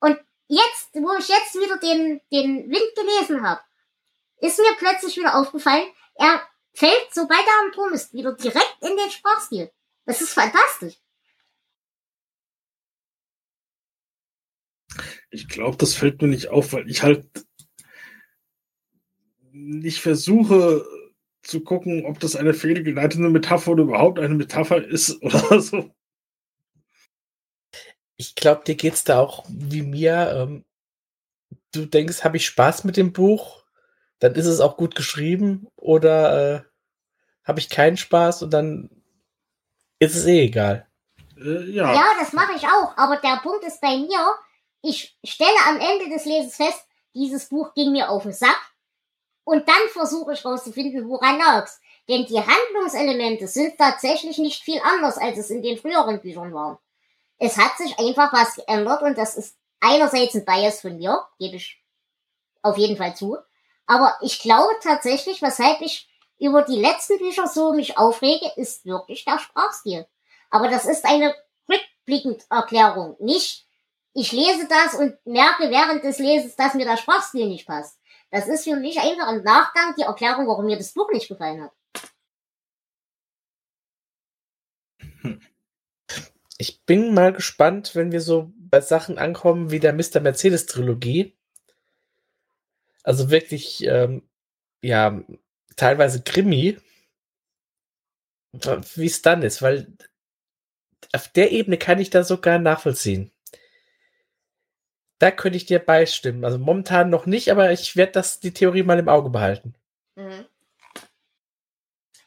[0.00, 3.60] Und jetzt, wo ich jetzt wieder den, den Wind gelesen habe,
[4.40, 8.96] ist mir plötzlich wieder aufgefallen, er fällt, sobald er am Turm ist, wieder direkt in
[8.96, 9.70] den Sprachstil.
[10.04, 10.94] Das ist fantastisch.
[15.30, 17.28] Ich glaube, das fällt mir nicht auf, weil ich halt
[19.52, 20.86] nicht versuche
[21.42, 25.90] zu gucken, ob das eine fehlgeleitete Metapher oder überhaupt eine Metapher ist oder so.
[28.16, 30.32] Ich glaube, dir geht's da auch wie mir.
[30.34, 30.64] Ähm,
[31.72, 33.64] du denkst, habe ich Spaß mit dem Buch?
[34.18, 35.68] Dann ist es auch gut geschrieben.
[35.76, 36.62] Oder äh,
[37.44, 38.90] habe ich keinen Spaß und dann
[40.00, 40.88] ist es eh egal.
[41.36, 41.94] Äh, ja.
[41.94, 42.96] Ja, das mache ich auch.
[42.96, 44.34] Aber der Punkt ist bei mir,
[44.82, 46.84] ich stelle am Ende des Lesens fest,
[47.14, 48.60] dieses Buch ging mir auf den Sack.
[49.48, 51.80] Und dann versuche ich rauszufinden, woran lag's.
[52.06, 56.82] Denn die Handlungselemente sind tatsächlich nicht viel anders, als es in den früheren Büchern war.
[57.38, 61.56] Es hat sich einfach was geändert und das ist einerseits ein Bias von mir, gebe
[61.56, 61.82] ich
[62.60, 63.38] auf jeden Fall zu.
[63.86, 69.24] Aber ich glaube tatsächlich, weshalb ich über die letzten Bücher so mich aufrege, ist wirklich
[69.24, 70.06] der Sprachstil.
[70.50, 71.34] Aber das ist eine
[71.70, 73.16] rückblickend Erklärung.
[73.18, 73.66] Nicht,
[74.12, 77.98] ich lese das und merke während des Lesens, dass mir der Sprachstil nicht passt.
[78.30, 81.62] Das ist für mich einfach im Nachgang die Erklärung, warum mir das Buch nicht gefallen
[81.62, 81.72] hat.
[85.22, 85.40] Hm.
[86.58, 90.20] Ich bin mal gespannt, wenn wir so bei Sachen ankommen wie der Mr.
[90.20, 91.36] Mercedes Trilogie.
[93.02, 94.28] Also wirklich, ähm,
[94.82, 95.22] ja,
[95.76, 96.78] teilweise Krimi,
[98.52, 99.96] wie es dann ist, weil
[101.12, 103.30] auf der Ebene kann ich da sogar nachvollziehen.
[105.18, 106.44] Da könnte ich dir beistimmen.
[106.44, 109.74] Also momentan noch nicht, aber ich werde das die Theorie mal im Auge behalten.
[110.14, 110.46] Mhm.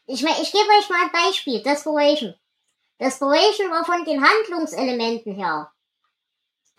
[0.07, 1.63] Ich, ich gebe euch mal ein Beispiel.
[1.63, 2.35] Desperation.
[2.99, 5.71] Desperation war von den Handlungselementen her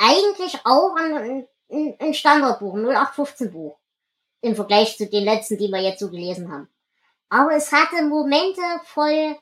[0.03, 3.79] eigentlich auch ein, ein, ein Standardbuch, ein 0815 Buch.
[4.41, 6.69] Im Vergleich zu den letzten, die wir jetzt so gelesen haben.
[7.29, 9.39] Aber es hatte Momente voll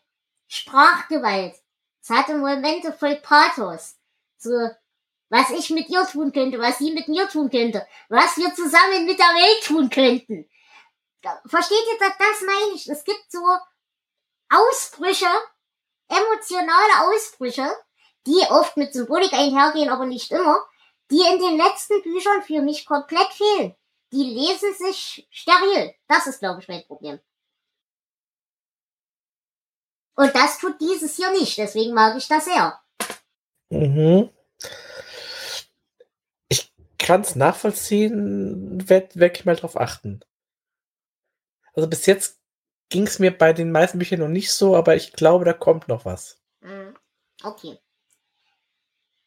[0.46, 1.54] Sprachgewalt.
[2.02, 3.96] Es hatte Momente voll Pathos.
[4.36, 4.50] So,
[5.30, 9.06] was ich mit ihr tun könnte, was sie mit mir tun könnte, was wir zusammen
[9.06, 10.48] mit der Welt tun könnten.
[11.46, 12.88] Versteht ihr, das, das meine ich.
[12.88, 13.38] Es gibt so
[14.48, 15.28] Ausbrüche,
[16.08, 17.70] emotionale Ausbrüche,
[18.26, 20.66] die oft mit Symbolik einhergehen, aber nicht immer,
[21.10, 23.76] die in den letzten Büchern für mich komplett fehlen.
[24.12, 25.94] Die lesen sich steril.
[26.08, 27.20] Das ist, glaube ich, mein Problem.
[30.16, 32.80] Und das tut dieses hier nicht, deswegen mag ich das sehr.
[33.70, 34.30] Mhm.
[37.00, 40.20] Kann es nachvollziehen, werde werd ich mal drauf achten.
[41.72, 42.38] Also bis jetzt
[42.90, 45.88] ging es mir bei den meisten Büchern noch nicht so, aber ich glaube, da kommt
[45.88, 46.38] noch was.
[46.60, 46.94] Mhm.
[47.42, 47.78] Okay.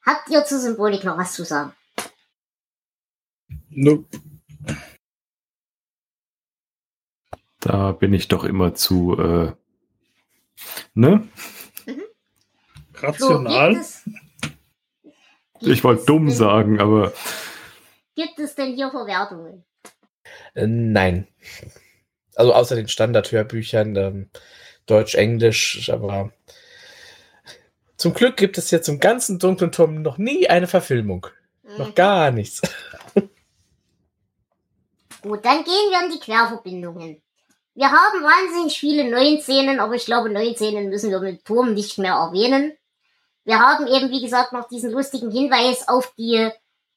[0.06, 1.74] Habt ihr zur Symbolik noch was zu sagen?
[3.70, 4.20] Nope.
[7.60, 9.54] Da bin ich doch immer zu, äh,
[10.94, 11.28] ne?
[12.94, 13.74] Rational.
[13.74, 14.10] gibt es,
[15.62, 17.14] Ich wollte dumm sagen, aber
[18.16, 19.64] Gibt es denn hier Verwertungen?
[20.54, 21.28] Äh, nein.
[22.36, 24.30] Also außer den Standardhörbüchern, ähm,
[24.86, 26.32] Deutsch, Englisch, aber
[27.98, 31.28] zum Glück gibt es jetzt zum ganzen dunklen Turm noch nie eine Verfilmung.
[31.78, 31.96] Noch Mhm.
[31.96, 32.62] gar nichts.
[35.22, 37.22] Gut, dann gehen wir in die Querverbindungen.
[37.76, 41.74] Wir haben wahnsinnig viele neuen Szenen, aber ich glaube, neuen Szenen müssen wir mit Turm
[41.74, 42.74] nicht mehr erwähnen.
[43.46, 46.50] Wir haben eben, wie gesagt, noch diesen lustigen Hinweis auf die,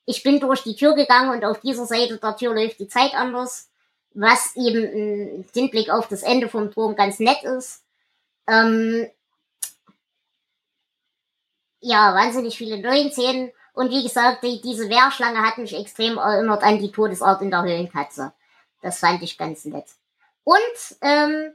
[0.07, 3.14] ich bin durch die Tür gegangen und auf dieser Seite der Tür läuft die Zeit
[3.14, 3.68] anders,
[4.14, 7.82] was eben im Hinblick auf das Ende vom Turm ganz nett ist.
[8.46, 9.11] Ähm,
[11.80, 13.52] ja, wahnsinnig viele neuen Szenen.
[13.74, 17.62] Und wie gesagt, die, diese Wehrschlange hat mich extrem erinnert an die Todesart in der
[17.62, 18.32] Höhlenkatze.
[18.80, 19.86] Das fand ich ganz nett.
[20.44, 21.52] Und ähm,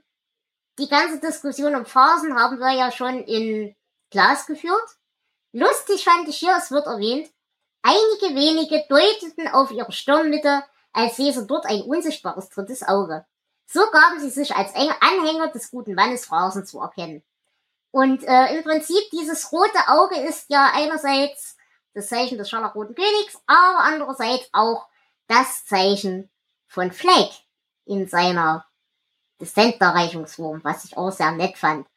[0.78, 3.76] die ganze Diskussion um Phasen haben wir ja schon in
[4.10, 4.98] Glas geführt.
[5.54, 7.30] Lustig fand ich hier, es wird erwähnt,
[7.82, 10.64] einige wenige deuteten auf ihre Stirnmitte,
[10.94, 13.26] als sie dort ein unsichtbares drittes Auge.
[13.66, 17.24] So gaben sie sich als Anhänger des guten Mannes Phrasen zu erkennen.
[17.92, 21.58] Und äh, im Prinzip dieses rote Auge ist ja einerseits
[21.94, 24.88] das Zeichen des scharlachroten Königs, aber andererseits auch
[25.28, 26.30] das Zeichen
[26.68, 27.32] von Fleck
[27.86, 28.66] in seiner
[29.40, 31.88] Descent-Erreichungsform, was ich auch sehr nett fand.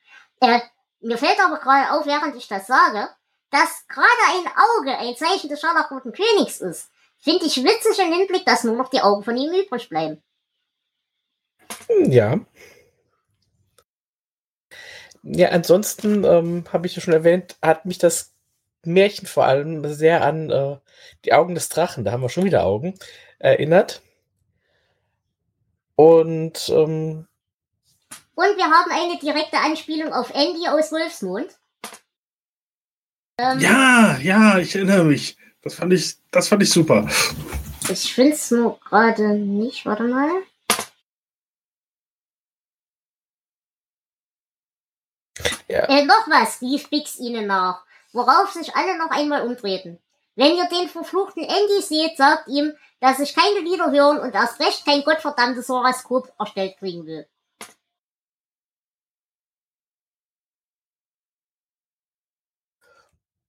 [0.41, 0.61] Äh,
[1.01, 3.09] mir fällt aber gerade auf, während ich das sage,
[3.55, 6.90] dass gerade ein Auge ein Zeichen des scharlachroten Königs ist.
[7.18, 10.20] Finde ich witzig im Hinblick, dass nur noch die Augen von ihm übrig bleiben.
[11.88, 12.40] Hm, Ja.
[15.22, 18.34] Ja, ansonsten ähm, habe ich ja schon erwähnt, hat mich das
[18.82, 20.76] Märchen vor allem sehr an äh,
[21.24, 22.98] die Augen des Drachen, da haben wir schon wieder Augen,
[23.38, 24.02] erinnert.
[25.94, 27.26] Und ähm,
[28.34, 31.57] Und wir haben eine direkte Anspielung auf Andy aus Wolfsmond.
[33.39, 35.37] Ähm, Ja, ja, ich erinnere mich.
[35.62, 37.09] Das fand ich, das fand ich super.
[37.91, 39.85] Ich finde es nur gerade nicht.
[39.87, 40.30] Warte mal.
[45.68, 45.80] Ja.
[45.89, 47.82] Äh, noch was, rief Bix ihnen nach,
[48.12, 49.99] worauf sich alle noch einmal umdrehten.
[50.37, 54.61] Wenn ihr den verfluchten Andy seht, sagt ihm, dass ich keine Lieder hören und erst
[54.61, 57.26] recht kein gottverdammtes Horoskop erstellt kriegen will.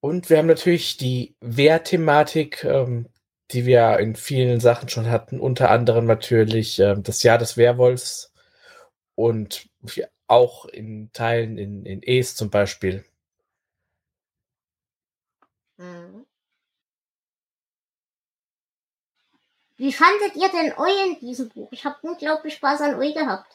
[0.06, 3.10] Und wir haben natürlich die Wehrthematik, ähm,
[3.50, 8.32] die wir in vielen Sachen schon hatten, unter anderem natürlich ähm, das Jahr des Werwolfs
[9.16, 9.68] und
[10.28, 13.04] auch in Teilen in, in Es zum Beispiel.
[15.78, 16.28] Mhm.
[19.78, 21.70] Wie fandet ihr denn Eu in diesem Buch?
[21.72, 23.52] Ich habe unglaublich Spaß an Eu gehabt.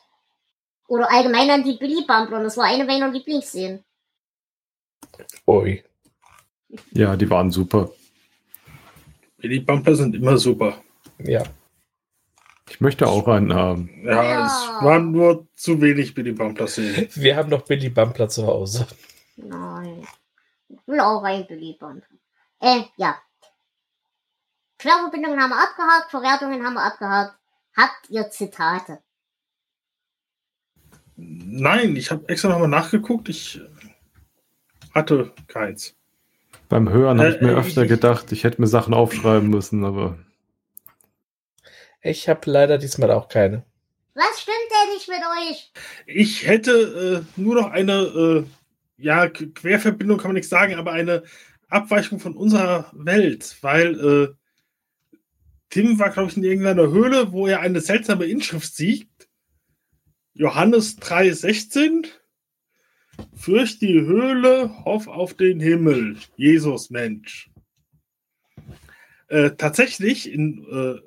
[0.88, 2.42] Oder allgemein an die Billy Bumbler.
[2.42, 3.84] Das war eine meiner Lieblingsszenen.
[5.46, 5.84] Ui.
[6.92, 7.90] Ja, die waren super.
[9.42, 10.82] Die Bumper sind immer super.
[11.18, 11.42] Ja.
[12.68, 13.90] Ich möchte auch einen haben.
[14.04, 14.46] Ja, Ja.
[14.46, 17.08] es waren nur zu wenig Billy Bumper Szenen.
[17.14, 18.86] Wir haben noch Billy Bumpler zu Hause.
[19.36, 20.06] Nein.
[20.68, 22.06] Ich will auch ein Billy Bumbler.
[22.60, 23.18] Äh, ja.
[24.78, 27.36] Querverbindungen haben wir abgehakt, Verwertungen haben wir abgehakt.
[27.76, 29.02] Habt ihr Zitate?
[31.16, 33.28] Nein, ich habe extra nochmal nachgeguckt.
[33.28, 33.60] Ich
[34.94, 35.94] hatte keins.
[36.70, 39.50] Beim Hören habe ich Äh, mir äh, öfter ich- gedacht, ich hätte mir Sachen aufschreiben
[39.50, 40.18] müssen, aber
[42.02, 43.64] Ich habe leider diesmal auch keine.
[44.14, 45.18] Was stimmt denn nicht mit
[45.50, 45.72] euch?
[46.06, 48.44] Ich hätte äh, nur noch eine, äh,
[48.96, 51.24] ja, Querverbindung kann man nichts sagen, aber eine
[51.68, 55.14] Abweichung von unserer Welt, weil äh,
[55.68, 59.08] Tim war, glaube ich, in irgendeiner Höhle, wo er eine seltsame Inschrift sieht.
[60.34, 62.06] Johannes 3,16.
[63.34, 66.16] Fürcht die Höhle, hoff auf den Himmel.
[66.36, 67.50] Jesus Mensch.
[69.28, 71.00] Äh, tatsächlich, in äh,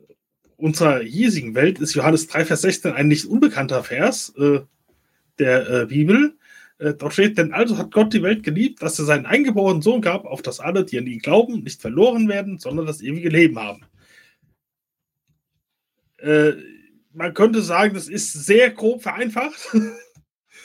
[0.57, 4.61] unserer hiesigen Welt ist Johannes 3, Vers 16 ein nicht unbekannter Vers äh,
[5.39, 6.37] der äh, Bibel.
[6.79, 10.01] Äh, dort steht, denn also hat Gott die Welt geliebt, dass er seinen eingeborenen Sohn
[10.01, 13.59] gab, auf das alle, die an ihn glauben, nicht verloren werden, sondern das ewige Leben
[13.59, 13.81] haben.
[16.17, 16.53] Äh,
[17.11, 19.69] man könnte sagen, das ist sehr grob vereinfacht.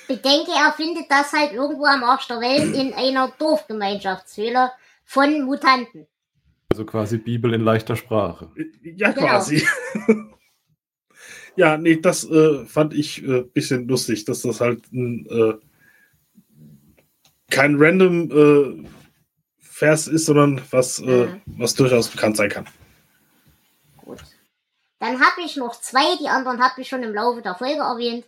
[0.09, 4.73] Bedenke, er findet das halt irgendwo am Arsch der Welt in einer Dorfgemeinschaftshöhle
[5.05, 6.07] von Mutanten.
[6.71, 8.51] Also quasi Bibel in leichter Sprache.
[8.83, 9.27] Ja, genau.
[9.27, 9.67] quasi.
[11.57, 15.55] ja, nee, das äh, fand ich ein äh, bisschen lustig, dass das halt ein, äh,
[17.51, 18.89] kein random äh,
[19.59, 21.43] Vers ist, sondern was, äh, mhm.
[21.47, 22.67] was durchaus bekannt sein kann.
[23.99, 24.19] Gut.
[24.99, 28.25] Dann habe ich noch zwei, die anderen habe ich schon im Laufe der Folge erwähnt.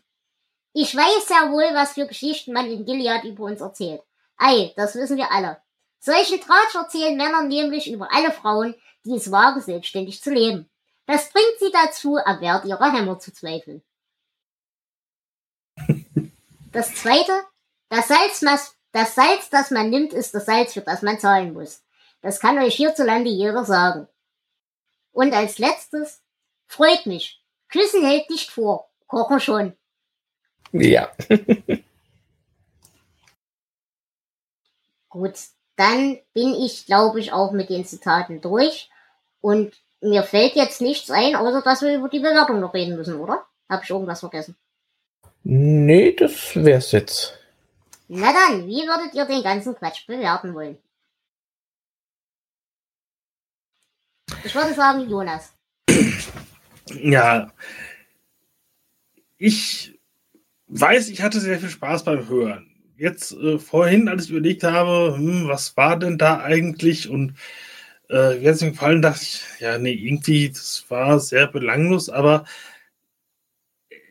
[0.73, 4.03] Ich weiß ja wohl, was für Geschichten man in Gilead über uns erzählt.
[4.37, 5.61] Ei, das wissen wir alle.
[5.99, 10.71] Solchen Tratsch erzählen Männer nämlich über alle Frauen, die es wagen, selbstständig zu leben.
[11.07, 13.83] Das bringt sie dazu, am Wert ihrer Hämmer zu zweifeln.
[16.73, 17.33] Das zweite,
[17.89, 18.41] das Salz,
[18.93, 21.83] das Salz, das man nimmt, ist das Salz, für das man zahlen muss.
[22.21, 24.07] Das kann euch hierzulande jeder sagen.
[25.11, 26.23] Und als letztes,
[26.66, 27.45] freut mich.
[27.68, 29.77] Küssen hält nicht vor, kochen schon.
[30.73, 31.11] Ja.
[35.09, 35.35] Gut,
[35.77, 38.89] dann bin ich, glaube ich, auch mit den Zitaten durch.
[39.41, 43.16] Und mir fällt jetzt nichts ein, außer dass wir über die Bewertung noch reden müssen,
[43.16, 43.45] oder?
[43.68, 44.57] Habe ich irgendwas vergessen?
[45.43, 47.39] Nee, das wär's jetzt.
[48.09, 50.79] Na dann, wie würdet ihr den ganzen Quatsch bewerten wollen?
[54.45, 55.53] Ich würde sagen, Jonas.
[56.87, 57.53] Ja.
[59.39, 59.99] Ich
[60.71, 62.66] weiß, ich hatte sehr viel Spaß beim Hören.
[62.97, 67.35] Jetzt äh, vorhin, als ich überlegt habe, hm, was war denn da eigentlich und
[68.11, 72.45] äh, jetzt mir gefallen, dachte ich, ja, nee, irgendwie, das war sehr belanglos, aber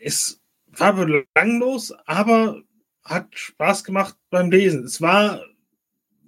[0.01, 2.62] es war belanglos, aber
[3.03, 4.84] hat Spaß gemacht beim Lesen.
[4.86, 5.41] Es war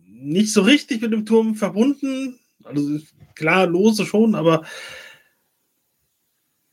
[0.05, 2.99] nicht so richtig mit dem Turm verbunden, also
[3.35, 4.65] klar, lose schon, aber,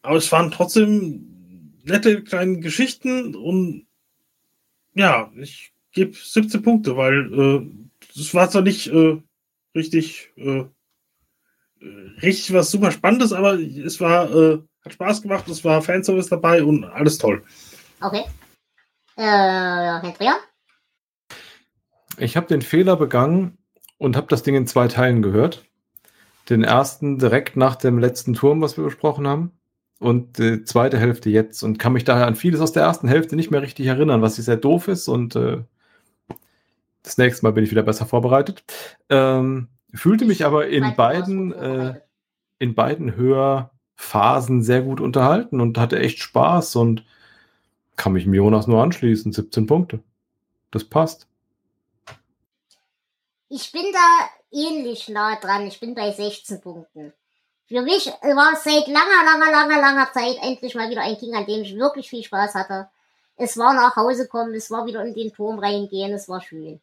[0.03, 1.38] aber es waren trotzdem
[1.89, 3.87] nette kleine Geschichten und
[4.95, 7.33] ja, ich gebe 17 Punkte, weil
[8.15, 9.21] es äh, war zwar nicht äh,
[9.75, 10.65] richtig, äh,
[12.23, 16.63] richtig was super Spannendes, aber es war, äh, hat Spaß gemacht, es war Fanservice dabei
[16.63, 17.45] und alles toll.
[18.01, 18.25] Okay.
[19.17, 20.01] Äh?
[22.19, 23.59] Ich habe den Fehler begangen
[23.99, 25.65] und habe das Ding in zwei Teilen gehört.
[26.49, 29.58] Den ersten direkt nach dem letzten Turm, was wir besprochen haben
[29.99, 33.37] und die zweite Hälfte jetzt und kann mich daher an vieles aus der ersten Hälfte
[33.37, 35.63] nicht mehr richtig erinnern, was sehr doof ist und äh,
[37.03, 38.65] das nächste Mal bin ich wieder besser vorbereitet.
[39.09, 42.01] Ähm, fühlte mich aber in beiden, äh,
[42.59, 47.05] in beiden Hörphasen sehr gut unterhalten und hatte echt Spaß und
[47.97, 49.33] kann mich Jonas nur anschließen.
[49.33, 50.01] 17 Punkte.
[50.71, 51.27] Das passt.
[53.49, 55.67] Ich bin da ähnlich nah dran.
[55.67, 57.13] Ich bin bei 16 Punkten.
[57.69, 61.35] Für mich war es seit langer, langer, langer, langer Zeit endlich mal wieder ein King,
[61.35, 62.89] an dem ich wirklich viel Spaß hatte.
[63.37, 66.81] Es war nach Hause kommen, es war wieder in den Turm reingehen, es war schön.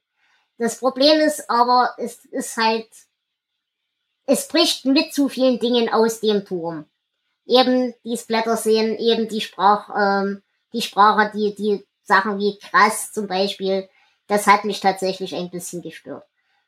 [0.59, 2.87] Das Problem ist aber, es ist halt,
[4.27, 6.85] es bricht mit zu vielen Dingen aus dem Turm.
[7.47, 13.11] Eben die Splatter sehen, eben die Sprach, ähm, die Sprache, die, die Sachen wie krass
[13.11, 13.89] zum Beispiel,
[14.27, 16.25] das hat mich tatsächlich ein bisschen gestört.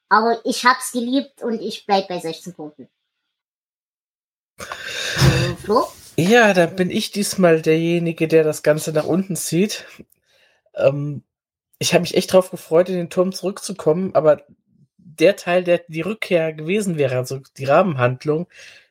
[0.10, 2.90] Aber ich hab's geliebt und ich bleib bei 16 Punkten.
[5.64, 5.88] Flo?
[6.18, 9.85] Ja, da bin ich diesmal derjenige, der das Ganze nach unten zieht.
[10.76, 11.23] Ähm,
[11.80, 14.41] ich habe mich echt drauf gefreut, in den Turm zurückzukommen, aber
[14.98, 18.48] der Teil, der die Rückkehr gewesen wäre, also die Rahmenhandlung,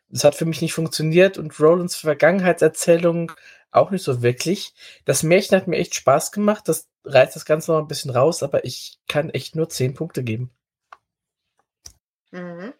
[0.08, 3.32] das hat für mich nicht funktioniert und Rolands Vergangenheitserzählung
[3.70, 4.74] auch nicht so wirklich.
[5.04, 8.42] Das Märchen hat mir echt Spaß gemacht, das reißt das Ganze noch ein bisschen raus,
[8.42, 10.50] aber ich kann echt nur 10 Punkte geben.
[12.32, 12.72] Mhm.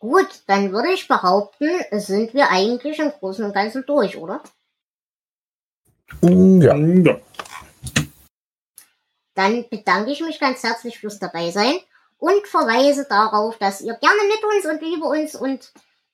[0.00, 4.42] Gut, dann würde ich behaupten, sind wir eigentlich im Großen und Ganzen durch, oder?
[6.22, 6.74] Ja.
[6.74, 7.20] Ja.
[9.34, 11.76] Dann bedanke ich mich ganz herzlich fürs Dabeisein
[12.16, 15.70] und verweise darauf, dass ihr gerne mit uns und über uns und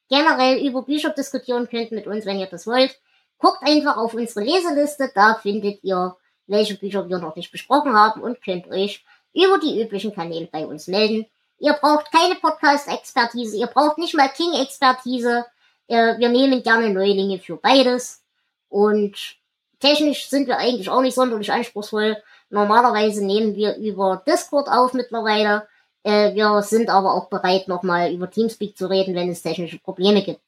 [0.08, 3.00] generell über Bücher diskutieren könnt mit uns, wenn ihr das wollt.
[3.38, 6.16] Guckt einfach auf unsere Leseliste, da findet ihr,
[6.48, 10.66] welche Bücher wir noch nicht besprochen haben und könnt euch über die üblichen Kanäle bei
[10.66, 11.26] uns melden.
[11.59, 15.47] Ihr braucht keine Podcast-Expertise, ihr braucht nicht mal King-Expertise.
[15.89, 18.23] Äh, wir nehmen gerne Neulinge für beides.
[18.69, 19.37] Und
[19.81, 22.16] technisch sind wir eigentlich auch nicht sonderlich anspruchsvoll.
[22.51, 25.66] Normalerweise nehmen wir über Discord auf mittlerweile.
[26.03, 30.23] Äh, wir sind aber auch bereit, nochmal über Teamspeak zu reden, wenn es technische Probleme
[30.23, 30.41] gibt.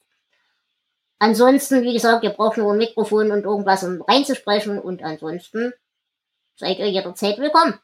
[1.19, 4.79] Ansonsten, wie gesagt, ihr braucht nur ein Mikrofon und irgendwas, um reinzusprechen.
[4.79, 5.73] Und ansonsten
[6.55, 7.81] seid ihr jederzeit willkommen.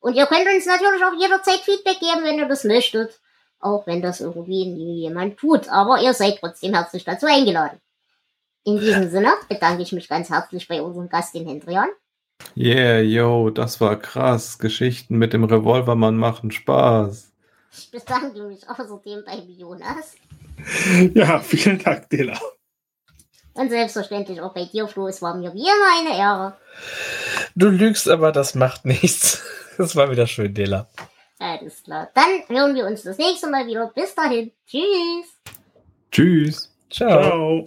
[0.00, 3.20] Und ihr könnt uns natürlich auch jederzeit Feedback geben, wenn ihr das möchtet.
[3.58, 5.68] Auch wenn das irgendwie nie jemand tut.
[5.68, 7.80] Aber ihr seid trotzdem herzlich dazu eingeladen.
[8.64, 11.88] In diesem Sinne bedanke ich mich ganz herzlich bei unserem Gast, den Hendrian.
[12.56, 14.58] Yeah, yo, das war krass.
[14.58, 17.32] Geschichten mit dem Revolvermann machen Spaß.
[17.72, 20.16] Ich bedanke mich außerdem bei Jonas.
[21.14, 22.38] Ja, vielen Dank, Dela.
[23.56, 25.08] Und selbstverständlich auch bei dir, Flo.
[25.08, 26.56] Es war mir wie immer eine Ehre.
[27.54, 29.42] Du lügst, aber das macht nichts.
[29.78, 30.88] Das war wieder schön, Dela.
[31.38, 32.08] Alles klar.
[32.14, 33.92] Dann hören wir uns das nächste Mal wieder.
[33.94, 34.52] Bis dahin.
[34.66, 35.36] Tschüss.
[36.10, 36.72] Tschüss.
[36.88, 37.20] Ciao.
[37.20, 37.64] Ciao.